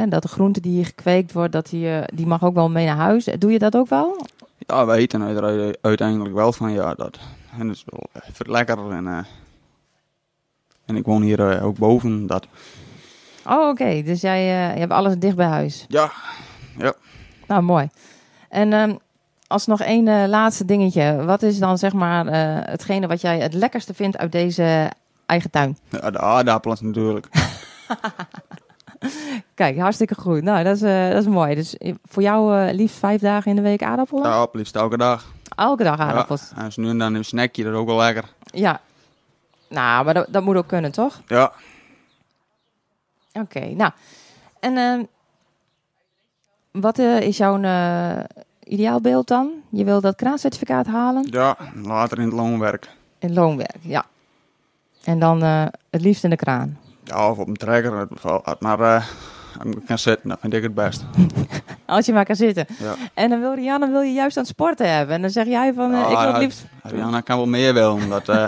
[0.08, 2.96] dat de groente die hier gekweekt wordt, dat die, die mag ook wel mee naar
[2.96, 3.28] huis.
[3.38, 4.26] Doe je dat ook wel?
[4.56, 7.18] ja we eten er uiteindelijk wel van, ja, dat.
[7.58, 9.26] En dat is wel lekker en
[10.86, 12.26] En ik woon hier ook boven.
[12.26, 12.46] Dat,
[13.50, 14.02] Oh, oké.
[14.02, 15.84] Dus jij eh, je hebt alles dicht bij huis.
[15.88, 16.10] ja,
[17.46, 17.88] Nou, mooi.
[18.48, 18.94] En ehm,
[19.46, 21.24] als nog één eh, laatste dingetje.
[21.24, 24.90] Wat is dan zeg maar eh, hetgene wat jij het lekkerste vindt uit deze
[25.26, 25.78] eigen tuin?
[25.88, 27.28] ja, de aardappelen natuurlijk.
[29.54, 30.42] Kijk, hartstikke goed.
[30.42, 30.80] Nou, dat is,
[31.12, 31.54] dat is mooi.
[31.54, 34.22] Dus voor jou liefst vijf dagen in de week aardappelen?
[34.22, 35.24] Ja, op liefst elke dag.
[35.56, 36.52] Elke dag aardappels.
[36.56, 38.24] Ja, en zo nu en dan een snackje, dat is ook wel lekker.
[38.44, 38.80] Ja.
[39.68, 41.20] Nou, maar dat, dat moet ook kunnen, toch?
[41.26, 41.52] Ja,
[43.32, 43.90] Oké, nou.
[44.60, 45.02] En ehm,
[46.70, 48.18] wat eh, is jouw eh,
[48.64, 49.50] ideaalbeeld dan?
[49.68, 51.26] Je wil dat kraancertificaat halen?
[51.30, 52.90] ja, later in het loonwerk.
[53.18, 54.04] In loonwerk, ja.
[55.04, 56.78] En dan eh, het liefst in de kraan.
[57.04, 58.78] Ja, of op een trekker, het maar
[59.58, 61.04] als ik kan zitten, dat vind ik het best.
[61.86, 62.66] Als je maar kan zitten.
[62.78, 62.94] Ja.
[63.14, 65.14] En dan wil Rianne wil je juist aan het sporten hebben.
[65.14, 66.64] En dan zeg jij van, Ja, ik wil het liefst...
[66.82, 68.24] Ariana kan wel meer wel, omdat...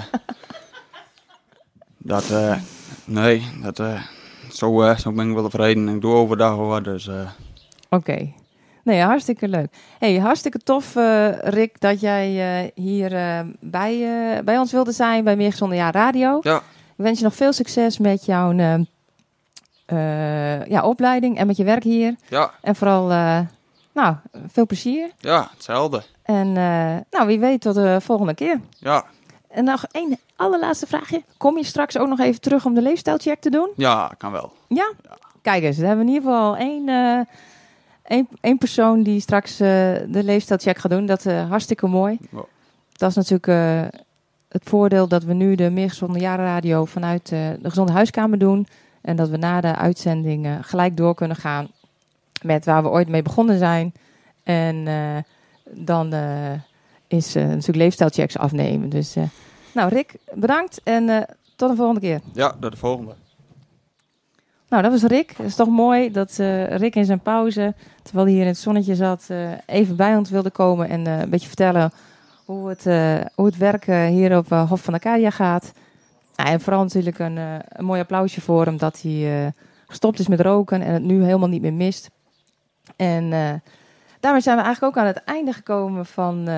[1.99, 2.57] dat, eh
[3.05, 3.78] nee, dat,
[4.55, 5.88] zo, eh, zo ben ik wel tevreden.
[5.88, 7.09] Ik doe overdag wel wat, dus...
[7.09, 7.30] eh
[7.90, 8.32] Oké.
[8.84, 9.72] Nee, hartstikke leuk.
[9.98, 13.92] Hey, hartstikke tof, eh, Rick, dat jij eh, hier eh, bij,
[14.36, 16.38] eh, bij ons wilde zijn bij Meer Gezonde Jaar Radio.
[16.42, 16.57] Ja.
[16.96, 18.53] Ik wens je nog veel succes met jouw
[20.68, 22.14] ja, opleiding en met je werk hier.
[22.28, 23.40] ja, En vooral, eh,
[23.94, 24.16] nou,
[24.53, 25.11] veel plezier.
[25.18, 26.03] ja, hetzelfde.
[26.22, 28.61] En eh, nou, wie weet tot de volgende keer.
[28.78, 29.05] Ja,
[29.53, 31.22] En nog één allerlaatste vraagje.
[31.36, 33.70] Kom je straks ook nog even terug om de leefstijlcheck te doen?
[33.76, 34.53] ja, kan wel.
[34.68, 34.92] Ja?
[35.42, 37.20] Kijk eens, we hebben in ieder geval één, eh,
[38.03, 39.68] één, één persoon die straks eh,
[40.07, 41.07] de leefstijlcheck gaat doen.
[41.07, 42.18] Dat is eh, hartstikke mooi.
[42.92, 43.46] Dat is natuurlijk
[44.48, 48.66] het voordeel dat we nu de Meer Gezonde Jarenradio vanuit eh, de Gezonde Huiskamer doen.
[49.00, 51.68] En dat we na de uitzending gelijk door kunnen gaan
[52.42, 53.92] met waar we ooit mee begonnen zijn.
[54.42, 54.84] En
[55.70, 56.14] dan
[57.13, 58.89] is eh, natuurlijk leefstijlchecks afnemen.
[58.89, 59.23] Dus eh,
[59.75, 61.23] nou Rick, bedankt en eh,
[61.57, 62.21] tot een volgende keer.
[62.33, 63.15] Ja, dat de volgende.
[64.69, 65.35] Nou, dat was Rick.
[65.37, 66.35] Het is toch mooi dat
[66.69, 69.29] Rick in zijn pauze, terwijl hij hier in het zonnetje zat,
[69.67, 71.93] even bij ons wilde komen en een beetje vertellen
[72.45, 72.85] hoe het,
[73.35, 75.73] hoe het werk eh, hier op Hof van Acadia gaat.
[76.37, 77.37] Nou, en vooral natuurlijk een,
[77.69, 79.53] een mooi applausje voor hem dat hij
[79.87, 82.11] gestopt is met roken en het nu helemaal niet meer mist.
[82.97, 83.31] En
[84.21, 86.49] daarmee zijn we eigenlijk ook aan het einde gekomen van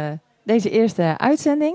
[0.44, 1.74] deze eerste uitzending.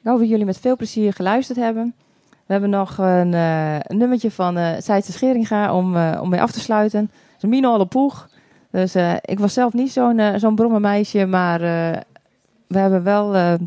[0.00, 1.94] Ik hoop dat jullie met veel plezier geluisterd hebben.
[2.30, 6.50] We hebben nog een, eh, nummertje van eh Seitse Scheringa om, eh, om mee af
[6.50, 7.00] te sluiten.
[7.00, 8.28] Het is poeg.
[8.70, 11.60] Dus ik was zelf niet zo'n zo'n brommenmeisje, maar
[12.66, 13.58] we hebben wel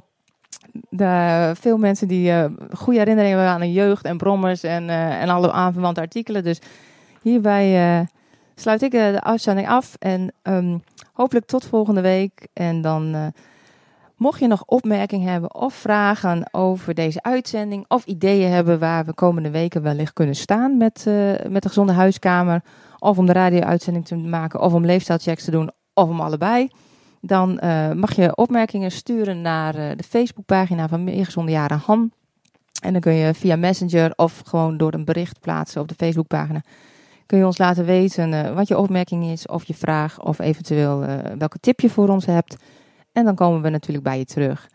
[0.90, 2.32] de, veel mensen die
[2.74, 6.44] goede herinneringen hebben aan jeugd en brommers en, en alle aanverwante artikelen.
[6.44, 6.60] Dus
[7.22, 8.08] hierbij
[8.56, 10.78] sluit ik de uitzending af en ehm,
[11.14, 12.48] hopelijk tot volgende week.
[12.54, 13.34] En dan...
[14.22, 19.14] Mocht je nog opmerkingen hebben of vragen over deze uitzending of ideeën hebben waar we
[19.14, 21.14] komende weken wellicht kunnen staan met, eh,
[21.50, 22.64] met de gezonde huiskamer,
[23.00, 26.70] of om de radio-uitzending te maken, of om leefstijlchecks te doen, of om allebei,
[27.22, 32.12] dan eh, mag je opmerkingen sturen naar eh, de Facebookpagina van Meer Gezonde Jaren Han.
[32.82, 36.62] En dan kun je via Messenger of gewoon door een bericht plaatsen op de Facebookpagina.
[37.26, 41.06] Kun je ons laten weten wat je opmerking is, of je vraag, of eventueel
[41.38, 42.56] welke tip je voor ons hebt.
[43.12, 44.70] En dan komen we natuurlijk bij je terug.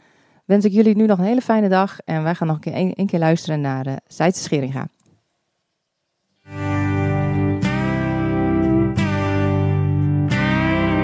[0.44, 1.98] Wens ik jullie nu nog een hele fijne dag.
[2.04, 4.88] En wij gaan nog een keer, een, keer luisteren naar uh, Zijtse Scheringa.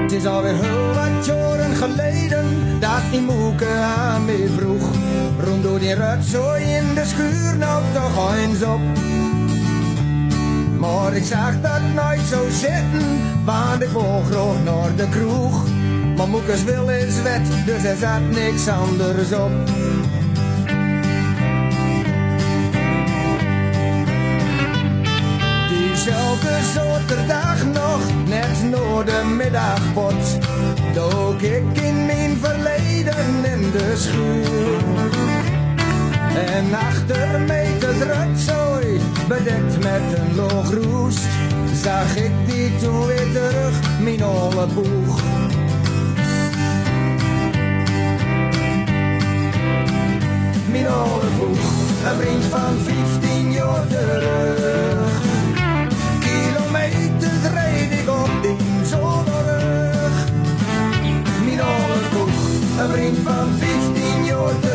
[0.03, 4.91] Het is alweer heel wat jaren geleden dat die moeke aan me vroeg.
[5.45, 8.81] Rond door die rotzooi in de schuur, nou toch eens op.
[10.79, 15.65] Maar ik zag dat nooit zo zitten, want ik wou graag naar de kroeg.
[16.23, 19.51] Maar moekes wil is wet, dus er zat niks anders op.
[25.69, 30.39] Diezelfde zaterdag nog, net na de middagpot,
[30.95, 34.83] dook ik in mijn verleden in de schuur.
[36.35, 41.27] En achter mij het rotzooi, bedekt met een loog roest,
[41.83, 45.21] zag ik die toen weer terug, mijn oude boeg.
[50.73, 51.59] Mijn oude boeg,
[52.05, 55.21] een vriend van 15 jaar terug.
[56.21, 60.27] Kilometers rijd ik op die zonderug.
[61.45, 64.72] Mijn oude boeg, een vriend van 15 jaar.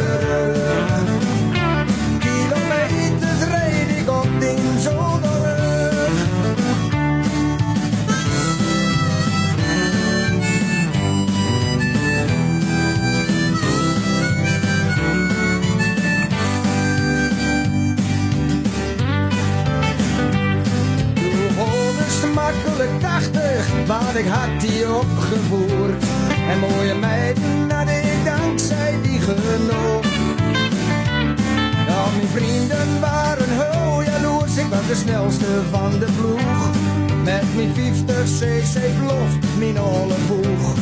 [22.48, 26.04] Makkelijk 80, maar ik had die opgevoerd.
[26.50, 30.06] En mooie meiden had ik dankzij die genoeg.
[31.98, 36.70] Al mijn vrienden waren heel jaloers, ik was de snelste van de ploeg.
[37.24, 38.78] Met mijn 50 cc
[39.08, 40.76] loft, mijn olle boeg.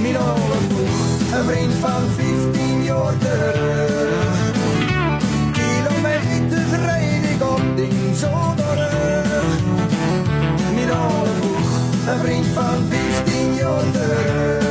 [0.00, 4.29] Mijn olle boeg, een vriend van 15 jaar terug.
[6.70, 9.62] Rijd ik op ding zo terug.
[10.74, 11.70] Mijn olle boeg,
[12.06, 14.69] een vriend van 15 jaar terug.